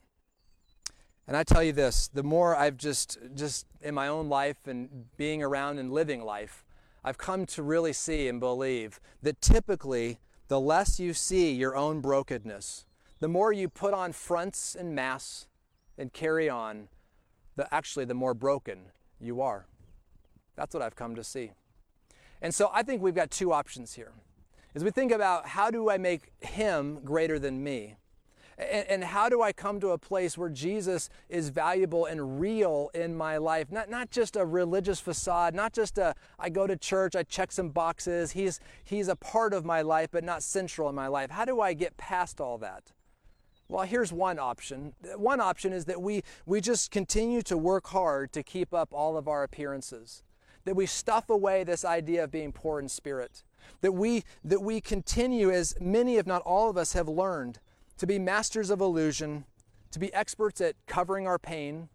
And 1.27 1.35
I 1.35 1.43
tell 1.43 1.63
you 1.63 1.71
this, 1.71 2.07
the 2.07 2.23
more 2.23 2.55
I've 2.55 2.77
just 2.77 3.17
just 3.33 3.65
in 3.81 3.95
my 3.95 4.07
own 4.07 4.29
life 4.29 4.67
and 4.67 5.05
being 5.17 5.41
around 5.41 5.79
and 5.79 5.91
living 5.91 6.23
life, 6.23 6.63
I've 7.03 7.17
come 7.17 7.45
to 7.47 7.63
really 7.63 7.93
see 7.93 8.27
and 8.27 8.39
believe 8.39 8.99
that 9.23 9.41
typically 9.41 10.19
the 10.47 10.59
less 10.59 10.99
you 10.99 11.13
see 11.13 11.51
your 11.51 11.75
own 11.75 11.99
brokenness, 11.99 12.85
the 13.19 13.27
more 13.27 13.51
you 13.51 13.67
put 13.67 13.93
on 13.93 14.11
fronts 14.11 14.75
and 14.75 14.93
masks 14.93 15.47
and 15.97 16.13
carry 16.13 16.47
on, 16.47 16.89
the 17.55 17.73
actually 17.73 18.05
the 18.05 18.13
more 18.13 18.35
broken 18.35 18.91
you 19.19 19.41
are. 19.41 19.65
That's 20.55 20.73
what 20.73 20.83
I've 20.83 20.95
come 20.95 21.15
to 21.15 21.23
see. 21.23 21.51
And 22.45 22.53
so 22.53 22.69
I 22.71 22.83
think 22.83 23.01
we've 23.01 23.15
got 23.15 23.31
two 23.31 23.51
options 23.51 23.95
here. 23.95 24.11
As 24.75 24.83
we 24.83 24.91
think 24.91 25.11
about 25.11 25.47
how 25.47 25.71
do 25.71 25.89
I 25.89 25.97
make 25.97 26.31
him 26.41 26.99
greater 27.03 27.39
than 27.39 27.63
me? 27.63 27.95
And, 28.59 28.87
and, 28.87 29.03
how 29.03 29.29
do 29.29 29.41
I 29.41 29.51
come 29.51 29.79
to 29.79 29.89
a 29.89 29.97
place 29.97 30.37
where 30.37 30.49
Jesus 30.49 31.09
is 31.27 31.49
valuable 31.49 32.05
and 32.05 32.39
real 32.39 32.91
in 32.93 33.17
my 33.17 33.37
life? 33.37 33.71
Not, 33.71 33.89
not 33.89 34.11
just 34.11 34.35
a 34.35 34.45
religious 34.45 34.99
facade, 34.99 35.55
not 35.55 35.73
just 35.73 35.97
a 35.97 36.13
I 36.37 36.49
go 36.49 36.67
to 36.67 36.77
church, 36.77 37.15
I 37.15 37.23
check 37.23 37.51
some 37.51 37.69
boxes. 37.69 38.33
He's, 38.33 38.59
he's 38.83 39.07
a 39.07 39.15
part 39.15 39.51
of 39.51 39.65
my 39.65 39.81
life, 39.81 40.09
but 40.11 40.23
not 40.23 40.43
central 40.43 40.87
in 40.87 40.93
my 40.93 41.07
life. 41.07 41.31
How 41.31 41.45
do 41.45 41.61
I 41.61 41.73
get 41.73 41.97
past 41.97 42.39
all 42.39 42.59
that? 42.59 42.91
Well, 43.67 43.85
here's 43.85 44.13
one 44.13 44.37
option. 44.37 44.93
One 45.17 45.41
option 45.41 45.73
is 45.73 45.85
that 45.85 45.99
we, 45.99 46.21
we 46.45 46.61
just 46.61 46.91
continue 46.91 47.41
to 47.41 47.57
work 47.57 47.87
hard 47.87 48.31
to 48.33 48.43
keep 48.43 48.71
up 48.71 48.93
all 48.93 49.17
of 49.17 49.27
our 49.27 49.41
appearances, 49.41 50.21
that 50.65 50.75
we 50.75 50.85
stuff 50.85 51.29
away 51.29 51.63
this 51.63 51.85
idea 51.85 52.23
of 52.23 52.31
being 52.31 52.51
poor 52.51 52.79
in 52.79 52.89
spirit, 52.89 53.43
that 53.81 53.93
we, 53.93 54.23
that 54.43 54.61
we 54.61 54.81
continue, 54.81 55.51
as 55.51 55.75
many, 55.79 56.17
if 56.17 56.27
not 56.27 56.41
all 56.41 56.69
of 56.69 56.77
us, 56.77 56.93
have 56.93 57.07
learned, 57.07 57.59
to 57.97 58.05
be 58.05 58.19
masters 58.19 58.69
of 58.69 58.81
illusion, 58.81 59.45
to 59.91 59.99
be 59.99 60.13
experts 60.13 60.59
at 60.59 60.75
covering 60.87 61.27
our 61.27 61.39
pain, 61.39 61.87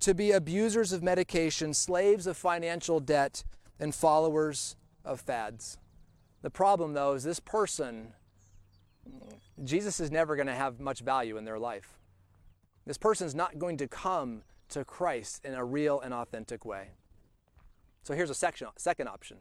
to 0.00 0.14
be 0.14 0.32
abusers 0.32 0.92
of 0.92 1.02
medication, 1.02 1.74
slaves 1.74 2.26
of 2.26 2.36
financial 2.36 3.00
debt, 3.00 3.44
and 3.78 3.94
followers 3.94 4.76
of 5.04 5.20
fads. 5.20 5.78
The 6.42 6.50
problem, 6.50 6.94
though, 6.94 7.12
is 7.12 7.22
this 7.22 7.40
person 7.40 8.14
Jesus 9.62 10.00
is 10.00 10.10
never 10.10 10.36
going 10.36 10.46
to 10.46 10.54
have 10.54 10.80
much 10.80 11.00
value 11.00 11.36
in 11.36 11.44
their 11.44 11.58
life. 11.58 11.98
This 12.86 12.96
person 12.96 13.26
is 13.26 13.34
not 13.34 13.58
going 13.58 13.76
to 13.78 13.88
come 13.88 14.42
to 14.70 14.84
Christ 14.84 15.44
in 15.44 15.54
a 15.54 15.64
real 15.64 16.00
and 16.00 16.14
authentic 16.14 16.64
way. 16.64 16.92
So 18.02 18.14
here's 18.14 18.30
a 18.30 18.34
section, 18.34 18.68
second 18.76 19.08
option. 19.08 19.38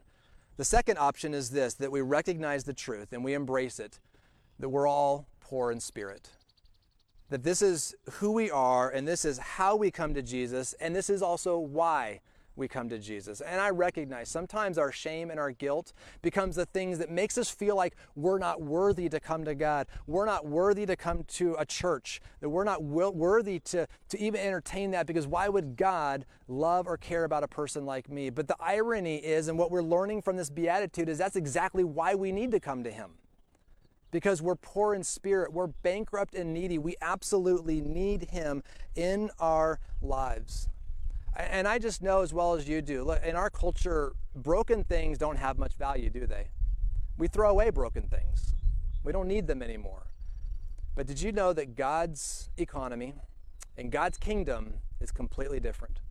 The 0.57 0.65
second 0.65 0.97
option 0.97 1.33
is 1.33 1.51
this 1.51 1.73
that 1.75 1.91
we 1.91 2.01
recognize 2.01 2.65
the 2.65 2.73
truth 2.73 3.13
and 3.13 3.23
we 3.23 3.33
embrace 3.33 3.79
it, 3.79 3.99
that 4.59 4.69
we're 4.69 4.87
all 4.87 5.27
poor 5.39 5.71
in 5.71 5.79
spirit. 5.79 6.31
That 7.29 7.43
this 7.43 7.61
is 7.61 7.95
who 8.13 8.31
we 8.31 8.51
are 8.51 8.89
and 8.89 9.07
this 9.07 9.23
is 9.23 9.37
how 9.37 9.75
we 9.75 9.91
come 9.91 10.13
to 10.13 10.21
Jesus, 10.21 10.73
and 10.81 10.95
this 10.95 11.09
is 11.09 11.21
also 11.21 11.57
why 11.57 12.21
we 12.59 12.67
come 12.67 12.89
to 12.89 12.99
Jesus. 12.99 13.41
And 13.41 13.59
I 13.59 13.69
recognize 13.69 14.29
sometimes 14.29 14.77
our 14.77 14.91
shame 14.91 15.31
and 15.31 15.39
our 15.39 15.51
guilt 15.51 15.93
becomes 16.21 16.55
the 16.55 16.65
things 16.65 16.99
that 16.99 17.09
makes 17.09 17.37
us 17.37 17.49
feel 17.49 17.75
like 17.75 17.95
we're 18.15 18.37
not 18.37 18.61
worthy 18.61 19.09
to 19.09 19.19
come 19.19 19.45
to 19.45 19.55
God. 19.55 19.87
We're 20.05 20.25
not 20.25 20.45
worthy 20.45 20.85
to 20.85 20.95
come 20.95 21.23
to 21.23 21.55
a 21.57 21.65
church. 21.65 22.21
That 22.41 22.49
we're 22.49 22.63
not 22.63 22.83
worthy 22.83 23.59
to, 23.59 23.87
to 24.09 24.19
even 24.19 24.41
entertain 24.41 24.91
that 24.91 25.07
because 25.07 25.25
why 25.25 25.49
would 25.49 25.77
God 25.77 26.25
love 26.47 26.85
or 26.87 26.97
care 26.97 27.23
about 27.23 27.43
a 27.43 27.47
person 27.47 27.85
like 27.85 28.09
me? 28.09 28.29
But 28.29 28.47
the 28.47 28.57
irony 28.59 29.17
is, 29.17 29.47
and 29.47 29.57
what 29.57 29.71
we're 29.71 29.81
learning 29.81 30.21
from 30.21 30.37
this 30.37 30.49
beatitude 30.49 31.09
is 31.09 31.17
that's 31.17 31.35
exactly 31.35 31.83
why 31.83 32.15
we 32.15 32.31
need 32.31 32.51
to 32.51 32.59
come 32.59 32.83
to 32.83 32.91
Him 32.91 33.11
because 34.11 34.41
we're 34.41 34.55
poor 34.55 34.93
in 34.93 35.03
spirit, 35.03 35.53
we're 35.53 35.67
bankrupt 35.67 36.33
and 36.33 36.53
needy. 36.53 36.77
We 36.77 36.95
absolutely 37.01 37.81
need 37.81 38.29
Him 38.29 38.63
in 38.95 39.29
our 39.39 39.79
lives. 40.01 40.69
And 41.35 41.67
I 41.67 41.79
just 41.79 42.01
know 42.01 42.21
as 42.21 42.33
well 42.33 42.53
as 42.53 42.67
you 42.67 42.81
do, 42.81 43.03
look, 43.03 43.23
in 43.23 43.35
our 43.35 43.49
culture, 43.49 44.13
broken 44.35 44.83
things 44.83 45.17
don't 45.17 45.37
have 45.37 45.57
much 45.57 45.75
value, 45.75 46.09
do 46.09 46.25
they? 46.25 46.49
We 47.17 47.27
throw 47.27 47.49
away 47.49 47.69
broken 47.69 48.03
things. 48.03 48.55
We 49.03 49.11
don't 49.11 49.27
need 49.27 49.47
them 49.47 49.61
anymore. 49.61 50.07
But 50.95 51.07
did 51.07 51.21
you 51.21 51.31
know 51.31 51.53
that 51.53 51.75
God's 51.75 52.49
economy 52.57 53.13
and 53.77 53.91
God's 53.91 54.17
kingdom 54.17 54.75
is 54.99 55.11
completely 55.11 55.59
different? 55.59 56.01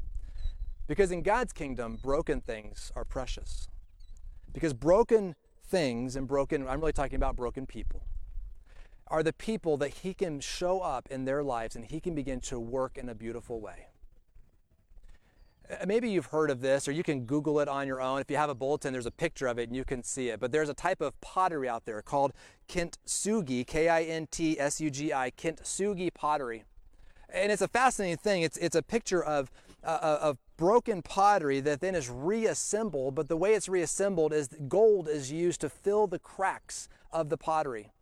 Because 0.87 1.11
in 1.11 1.22
God's 1.22 1.52
kingdom, 1.52 1.98
broken 2.02 2.40
things 2.40 2.90
are 2.96 3.04
precious. 3.04 3.68
Because 4.52 4.72
broken 4.72 5.35
things 5.66 6.16
and 6.16 6.26
broken, 6.26 6.66
I'm 6.66 6.81
really 6.81 6.94
talking 6.94 7.16
about 7.16 7.37
broken 7.37 7.66
people, 7.66 8.02
are 9.09 9.22
the 9.22 9.35
people 9.35 9.76
that 9.78 9.90
He 9.90 10.14
can 10.14 10.40
show 10.40 10.81
up 10.81 11.07
in 11.11 11.26
their 11.26 11.42
lives 11.42 11.76
and 11.76 11.85
He 11.85 12.00
can 12.00 12.14
begin 12.14 12.40
to 12.42 12.59
work 12.59 12.96
in 12.96 13.11
a 13.11 13.14
beautiful 13.14 13.61
way. 13.61 13.88
Uh, 15.70 15.85
maybe 15.87 16.09
you've 16.11 16.26
heard 16.26 16.50
of 16.50 16.61
this, 16.61 16.88
or 16.88 16.92
you 16.92 17.02
can 17.02 17.24
Google 17.24 17.61
it 17.61 17.68
on 17.68 17.87
your 17.87 18.00
own. 18.00 18.20
If 18.20 18.31
you 18.31 18.37
have 18.37 18.50
a 18.50 18.54
bulletin, 18.54 18.92
there's 18.92 19.07
a 19.07 19.11
picture 19.11 19.46
of 19.46 19.59
it 19.59 19.68
and 19.68 19.76
you 19.76 19.85
can 19.85 20.02
see 20.02 20.28
it. 20.28 20.40
But 20.40 20.52
there's 20.52 20.68
a 20.68 20.74
type 20.74 21.00
of 21.00 21.20
pottery 21.20 21.68
out 21.68 21.85
there 21.85 22.00
called 22.02 22.33
kintsugi, 22.68 23.66
K 23.66 23.88
I 23.88 24.02
N 24.02 24.28
T 24.31 24.59
S 24.59 24.81
U 24.81 24.90
G 24.90 25.12
I, 25.12 25.31
kintsugi 25.31 26.12
pottery. 26.12 26.64
And 27.28 27.52
it's 27.52 27.61
a 27.61 27.68
fascinating 27.68 28.16
thing. 28.16 28.42
It's, 28.42 28.57
it's 28.57 28.76
a 28.76 28.83
picture 28.83 29.22
of, 29.22 29.50
uh, 29.85 29.98
uh, 30.00 30.18
of 30.22 30.38
broken 30.57 31.02
pottery 31.02 31.61
that 31.61 31.81
then 31.81 31.94
is 31.94 32.09
reassembled, 32.09 33.14
but 33.14 33.28
the 33.28 33.37
way 33.37 33.52
it's 33.52 33.68
reassembled 33.68 34.33
is 34.33 34.48
gold 34.66 35.09
is 35.09 35.31
used 35.31 35.61
to 35.61 35.68
fill 35.68 36.07
the 36.07 36.18
cracks 36.18 36.88
of 37.12 37.28
the 37.28 37.37
pottery. 37.37 37.92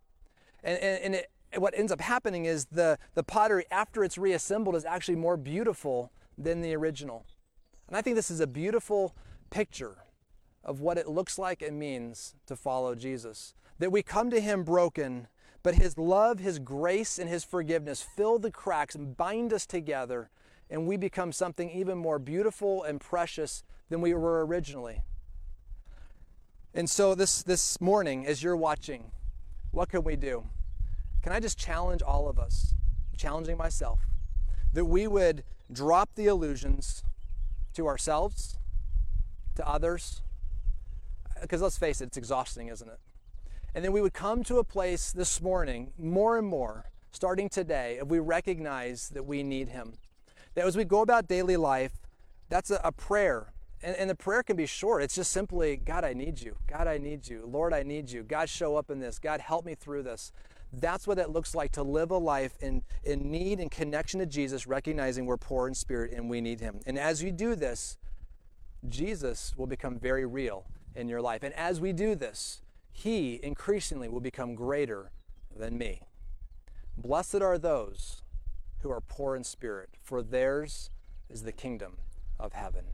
And, 0.62 0.79
and, 0.79 1.02
and 1.02 1.14
it, 1.16 1.31
what 1.59 1.74
ends 1.76 1.90
up 1.90 2.00
happening 2.00 2.44
is 2.44 2.66
the, 2.66 2.98
the 3.14 3.24
pottery, 3.24 3.64
after 3.70 4.05
it's 4.05 4.16
reassembled, 4.16 4.76
is 4.76 4.85
actually 4.85 5.16
more 5.16 5.37
beautiful 5.37 6.12
than 6.38 6.61
the 6.61 6.74
original. 6.76 7.26
And 7.88 7.96
I 7.96 8.03
think 8.03 8.16
this 8.16 8.31
is 8.31 8.40
a 8.40 8.46
beautiful 8.46 9.14
picture 9.51 9.99
of 10.64 10.81
what 10.81 10.99
it 10.99 11.09
looks 11.09 11.38
like 11.38 11.62
and 11.62 11.79
means 11.79 12.35
to 12.46 12.57
follow 12.57 12.94
Jesus. 12.94 13.55
That 13.79 13.92
we 13.92 14.03
come 14.03 14.31
to 14.31 14.40
Him 14.40 14.64
broken, 14.64 15.29
but 15.62 15.77
His 15.77 15.96
love, 15.96 16.40
His 16.40 16.59
grace, 16.59 17.18
and 17.18 17.29
His 17.29 17.44
forgiveness 17.44 18.03
fill 18.03 18.38
the 18.38 18.51
cracks 18.51 18.94
and 18.94 19.16
bind 19.16 19.53
us 19.53 19.66
together, 19.66 20.31
and 20.68 20.87
we 20.87 20.96
become 20.96 21.31
something 21.31 21.70
even 21.70 21.96
more 21.96 22.18
beautiful 22.18 22.83
and 22.83 23.01
precious 23.01 23.62
than 23.88 24.01
we 24.01 24.12
were 24.12 24.44
originally. 24.44 25.03
And 26.75 26.90
so, 26.90 27.14
this, 27.14 27.42
this 27.42 27.81
morning, 27.81 28.27
as 28.27 28.42
you're 28.42 28.57
watching, 28.57 29.12
what 29.70 29.88
can 29.88 30.03
we 30.03 30.16
do? 30.16 30.44
Can 31.22 31.33
I 31.33 31.40
just 31.40 31.59
challenge 31.59 32.03
all 32.03 32.29
of 32.29 32.38
us, 32.38 32.75
challenging 33.16 33.57
myself, 33.57 34.01
that 34.72 34.85
we 34.85 35.07
would 35.07 35.44
drop 35.72 36.11
the 36.16 36.27
illusions 36.27 37.03
to 37.77 37.87
ourselves, 37.87 38.59
to 39.55 39.67
others. 39.67 40.23
Because 41.41 41.62
let's 41.62 41.79
face 41.79 42.01
it, 42.01 42.07
it's 42.07 42.17
exhausting, 42.17 42.69
isn't 42.69 42.89
it? 42.89 42.99
And 43.75 43.85
then 43.85 43.93
we 43.93 44.01
would 44.01 44.15
come 44.15 44.43
to 44.45 44.59
a 44.59 44.65
place 44.65 45.12
this 45.12 45.41
morning, 45.43 45.93
more 45.99 46.39
and 46.39 46.47
more, 46.47 46.91
starting 47.12 47.49
today, 47.49 47.99
if 48.01 48.09
we 48.09 48.19
recognize 48.19 49.11
that 49.11 49.25
we 49.25 49.43
need 49.43 49.69
Him. 49.69 49.99
That 50.55 50.67
as 50.67 50.77
we 50.77 50.85
go 50.85 51.03
about 51.03 51.29
daily 51.29 51.59
life, 51.59 51.93
that's 52.49 52.71
a, 52.71 52.81
a 52.83 52.93
prayer. 52.93 53.53
And, 53.83 53.95
and 53.97 54.09
the 54.09 54.15
prayer 54.15 54.43
can 54.43 54.57
be 54.57 54.65
short. 54.65 55.03
It's 55.03 55.15
just 55.15 55.31
simply, 55.31 55.77
God, 55.77 56.05
I 56.05 56.15
need 56.15 56.41
you. 56.41 56.57
God, 56.67 56.89
I 56.89 56.97
need 56.97 57.29
you. 57.29 57.47
Lord, 57.47 57.75
I 57.75 57.83
need 57.83 58.11
you. 58.11 58.23
God, 58.23 58.49
show 58.49 58.77
up 58.77 58.91
in 58.91 58.99
this. 58.99 59.19
God, 59.19 59.41
help 59.41 59.67
me 59.67 59.75
through 59.75 60.05
this. 60.05 60.33
That's 60.72 61.07
what 61.07 61.18
it 61.18 61.31
looks 61.31 61.55
like 61.55 61.72
to 61.72 61.83
live 61.83 62.11
a 62.11 62.18
life 62.18 62.57
in, 62.61 62.83
in 63.05 63.31
need 63.31 63.61
and 63.61 63.70
connection 63.70 64.20
to 64.20 64.26
Jesus, 64.26 64.66
recognizing 64.66 65.26
we're 65.26 65.37
poor 65.37 65.68
in 65.68 65.74
spirit 65.74 66.12
and 66.12 66.29
we 66.29 66.40
need 66.40 66.61
Him. 66.61 66.81
And 66.87 66.98
as 66.98 67.22
you 67.22 67.31
do 67.33 67.55
this, 67.55 67.96
Jesus 68.88 69.55
will 69.57 69.66
become 69.66 69.98
very 69.98 70.26
real 70.26 70.66
in 70.94 71.09
your 71.09 71.22
life. 71.22 71.42
And 71.42 71.55
as 71.55 71.81
we 71.81 71.92
do 71.92 72.14
this, 72.14 72.62
He 72.92 73.40
increasingly 73.42 74.09
will 74.09 74.20
become 74.20 74.55
greater 74.55 75.12
than 75.57 75.79
me. 75.79 76.02
Blessed 76.96 77.42
are 77.42 77.59
those 77.59 78.22
who 78.81 78.90
are 78.90 79.00
poor 79.00 79.37
in 79.37 79.44
spirit, 79.44 79.90
for 80.02 80.22
theirs 80.22 80.90
is 81.29 81.42
the 81.42 81.52
kingdom 81.52 81.98
of 82.38 82.52
heaven. 82.52 82.85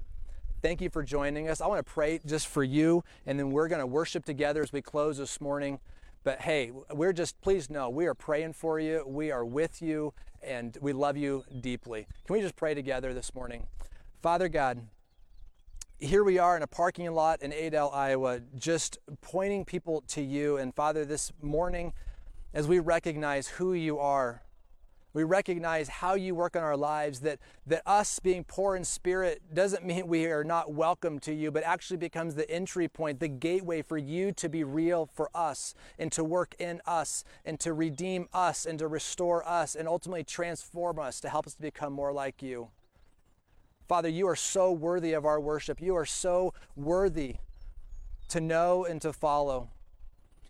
Thank 0.63 0.81
you 0.81 0.91
for 0.91 1.03
joining 1.03 1.49
us. 1.49 1.61
I 1.61 1.67
want 1.67 1.85
to 1.85 1.93
pray 1.93 2.21
just 2.25 2.47
for 2.47 2.63
you, 2.63 3.03
and 3.27 3.39
then 3.39 3.51
we're 3.51 3.69
going 3.69 3.81
to 3.81 3.87
worship 3.87 4.25
together 4.25 4.63
as 4.63 4.73
we 4.73 4.81
close 4.81 5.19
this 5.19 5.41
morning. 5.41 5.81
But 6.25 6.43
hey, 6.43 6.71
we're 6.93 7.13
just, 7.13 7.41
please 7.41 7.69
know, 7.69 7.91
we 7.91 8.07
are 8.07 8.15
praying 8.15 8.53
for 8.53 8.79
you. 8.79 9.03
We 9.07 9.33
are 9.33 9.45
with 9.45 9.83
you, 9.83 10.15
and 10.41 10.77
we 10.81 10.93
love 10.93 11.17
you 11.17 11.45
deeply. 11.61 12.07
Can 12.27 12.35
we 12.35 12.41
just 12.41 12.55
pray 12.55 12.75
together 12.75 13.13
this 13.13 13.35
morning? 13.35 13.67
Father 14.23 14.49
God, 14.49 14.87
here 15.99 16.23
we 16.23 16.39
are 16.39 16.57
in 16.57 16.63
a 16.63 16.69
parking 16.69 17.11
lot 17.13 17.43
in 17.43 17.53
Adel, 17.53 17.91
Iowa, 17.93 18.41
just 18.57 18.99
pointing 19.21 19.65
people 19.65 20.03
to 20.09 20.23
you. 20.23 20.59
And 20.59 20.73
Father, 20.75 21.05
this 21.05 21.33
morning, 21.43 21.93
as 22.55 22.69
we 22.69 22.79
recognize 22.79 23.49
who 23.49 23.73
you 23.73 23.99
are, 23.99 24.43
we 25.15 25.25
recognize 25.25 25.89
how 25.89 26.15
you 26.15 26.35
work 26.35 26.57
in 26.57 26.63
our 26.63 26.77
lives, 26.77 27.21
that, 27.21 27.39
that 27.67 27.83
us 27.87 28.19
being 28.19 28.45
poor 28.45 28.77
in 28.77 28.85
spirit 28.85 29.43
doesn't 29.53 29.85
mean 29.87 30.07
we 30.07 30.27
are 30.27 30.45
not 30.45 30.73
welcome 30.73 31.19
to 31.21 31.35
you, 31.35 31.51
but 31.51 31.63
actually 31.65 31.99
becomes 31.99 32.35
the 32.35 32.51
entry 32.51 32.89
point, 32.89 33.21
the 33.21 33.29
gateway 33.29 33.83
for 33.83 33.99
you 33.99 34.33
to 34.33 34.49
be 34.49 34.65
real 34.65 35.09
for 35.13 35.31
us 35.35 35.75
and 35.99 36.11
to 36.13 36.25
work 36.25 36.55
in 36.59 36.81
us 36.87 37.25
and 37.45 37.61
to 37.61 37.73
redeem 37.73 38.29
us 38.33 38.65
and 38.65 38.79
to 38.79 38.89
restore 38.89 39.47
us 39.47 39.75
and 39.75 39.87
ultimately 39.87 40.25
transform 40.25 40.99
us 40.99 41.21
to 41.21 41.29
help 41.29 41.47
us 41.47 41.55
to 41.55 41.63
become 41.63 41.93
more 41.93 42.13
like 42.13 42.43
you. 42.43 42.69
Father, 43.89 44.09
you 44.09 44.27
are 44.27 44.37
so 44.37 44.73
worthy 44.73 45.13
of 45.13 45.27
our 45.27 45.41
worship. 45.41 45.81
You 45.81 45.97
are 45.97 46.07
so 46.07 46.55
worthy 46.77 47.37
to 48.29 48.41
know 48.41 48.87
and 48.87 49.03
to 49.03 49.13
follow. 49.13 49.69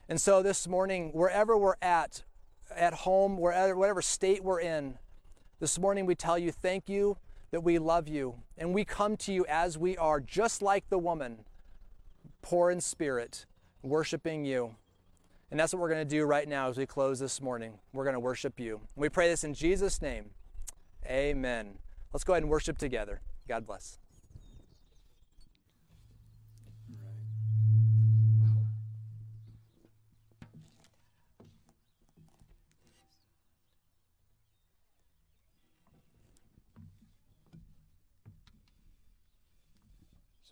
And 0.09 0.21
so 0.21 0.43
this 0.43 0.69
morning, 0.69 1.11
wherever 1.13 1.57
we're 1.57 1.75
at, 1.83 2.23
at 2.77 2.95
home, 2.95 3.39
wherever, 3.39 3.77
whatever 3.77 4.03
state 4.03 4.43
we're 4.43 4.61
in, 4.61 4.99
this 5.61 5.79
morning 5.79 6.07
we 6.07 6.15
tell 6.15 6.39
you 6.39 6.51
thank 6.51 6.89
you 6.89 7.17
that 7.53 7.63
we 7.63 7.79
love 7.79 8.09
you. 8.09 8.35
And 8.59 8.75
we 8.75 8.85
come 8.85 9.17
to 9.19 9.33
you 9.33 9.47
as 9.49 9.79
we 9.79 9.97
are, 9.97 10.21
just 10.21 10.63
like 10.63 10.89
the 10.89 10.99
woman, 10.99 11.45
poor 12.41 12.71
in 12.71 12.81
spirit, 12.81 13.47
worshiping 13.83 14.45
you. 14.45 14.75
And 15.51 15.61
that's 15.61 15.73
what 15.73 15.81
we're 15.81 15.91
going 15.91 16.07
to 16.07 16.17
do 16.17 16.25
right 16.25 16.49
now 16.49 16.69
as 16.69 16.79
we 16.79 16.87
close 16.87 17.19
this 17.19 17.41
morning. 17.41 17.75
We're 17.93 18.05
going 18.05 18.15
to 18.15 18.21
worship 18.21 18.59
you. 18.59 18.81
We 18.97 19.09
pray 19.09 19.29
this 19.29 19.45
in 19.45 19.55
Jesus' 19.55 20.01
name. 20.01 20.31
Amen. 21.07 21.79
Let's 22.13 22.25
go 22.25 22.33
ahead 22.33 22.43
and 22.43 22.51
worship 22.51 22.79
together. 22.79 23.21
God 23.47 23.67
bless. 23.67 23.99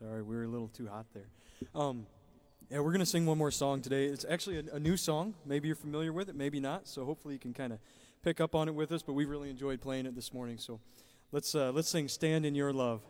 Sorry, 0.00 0.22
we 0.22 0.34
were 0.34 0.44
a 0.44 0.48
little 0.48 0.68
too 0.68 0.86
hot 0.86 1.04
there. 1.12 1.26
Um, 1.74 2.06
yeah, 2.70 2.78
we're 2.78 2.92
going 2.92 3.00
to 3.00 3.06
sing 3.06 3.26
one 3.26 3.36
more 3.36 3.50
song 3.50 3.82
today. 3.82 4.06
It's 4.06 4.24
actually 4.26 4.58
a, 4.58 4.76
a, 4.76 4.80
new 4.80 4.96
song. 4.96 5.34
Maybe 5.44 5.68
you're 5.68 5.76
familiar 5.76 6.10
with 6.10 6.30
it, 6.30 6.34
maybe 6.34 6.58
not. 6.58 6.88
So 6.88 7.04
hopefully 7.04 7.34
you 7.34 7.40
can 7.40 7.52
kind 7.52 7.70
of 7.70 7.80
pick 8.22 8.40
up 8.40 8.54
on 8.54 8.66
it 8.66 8.74
with 8.74 8.92
us. 8.92 9.02
But 9.02 9.12
we 9.12 9.26
really 9.26 9.50
enjoyed 9.50 9.82
playing 9.82 10.06
it 10.06 10.14
this 10.14 10.32
morning. 10.32 10.56
So 10.56 10.80
let's 11.32 11.54
uh, 11.54 11.70
let's 11.72 11.90
sing 11.90 12.08
"Stand 12.08 12.46
in 12.46 12.54
Your 12.54 12.72
Love." 12.72 13.02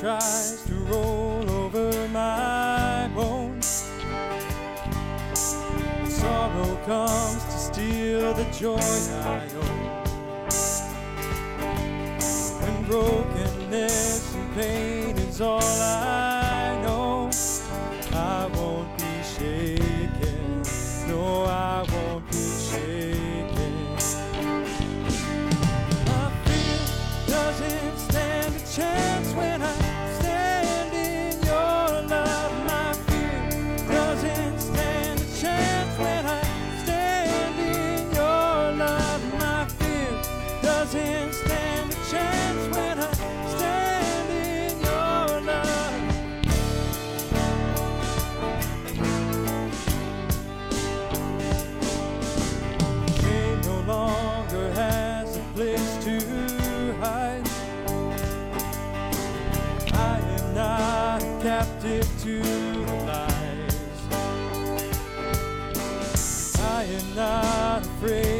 Tries 0.00 0.62
to 0.62 0.74
roll 0.92 1.50
over 1.50 2.08
my 2.10 3.10
bones. 3.16 3.90
Sorrow 6.06 6.76
comes 6.86 7.42
to 7.42 7.58
steal 7.58 8.32
the 8.34 8.44
joy 8.52 8.78
I 8.78 9.48
own. 9.56 9.88
When 12.60 12.84
brokenness 12.84 14.34
and 14.36 14.54
pain 14.54 15.18
is 15.18 15.40
all 15.40 15.60
I 15.60 16.80
know, 16.84 17.30
I 18.12 18.46
won't 18.54 18.96
be 18.98 19.22
shaken. 19.36 20.62
No, 21.08 21.42
I 21.42 21.84
won't 21.92 22.24
be 22.30 22.44
shaken. 22.70 23.74
My 26.06 26.30
fear 26.44 26.78
doesn't 27.26 27.98
stand 27.98 28.54
a 28.54 28.76
chance 28.76 29.07
not 68.00 68.37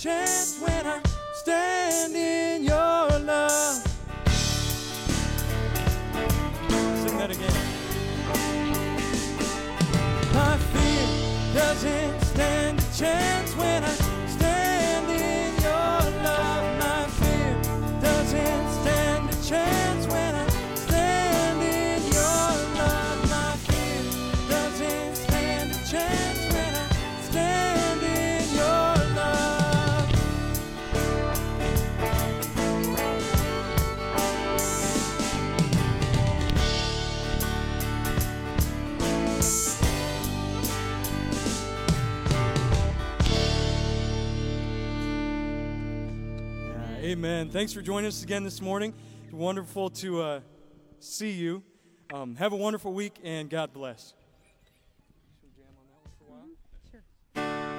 chance 0.00 0.58
when 0.62 0.86
I 0.86 0.98
stand 1.34 2.16
in 2.16 2.39
Amen. 47.20 47.50
Thanks 47.50 47.74
for 47.74 47.82
joining 47.82 48.08
us 48.08 48.22
again 48.22 48.44
this 48.44 48.62
morning. 48.62 48.94
Wonderful 49.30 49.90
to 49.90 50.22
uh, 50.22 50.40
see 51.00 51.32
you. 51.32 51.62
Um, 52.14 52.34
have 52.36 52.54
a 52.54 52.56
wonderful 52.56 52.94
week, 52.94 53.12
and 53.22 53.50
God 53.50 53.74
bless. 53.74 54.14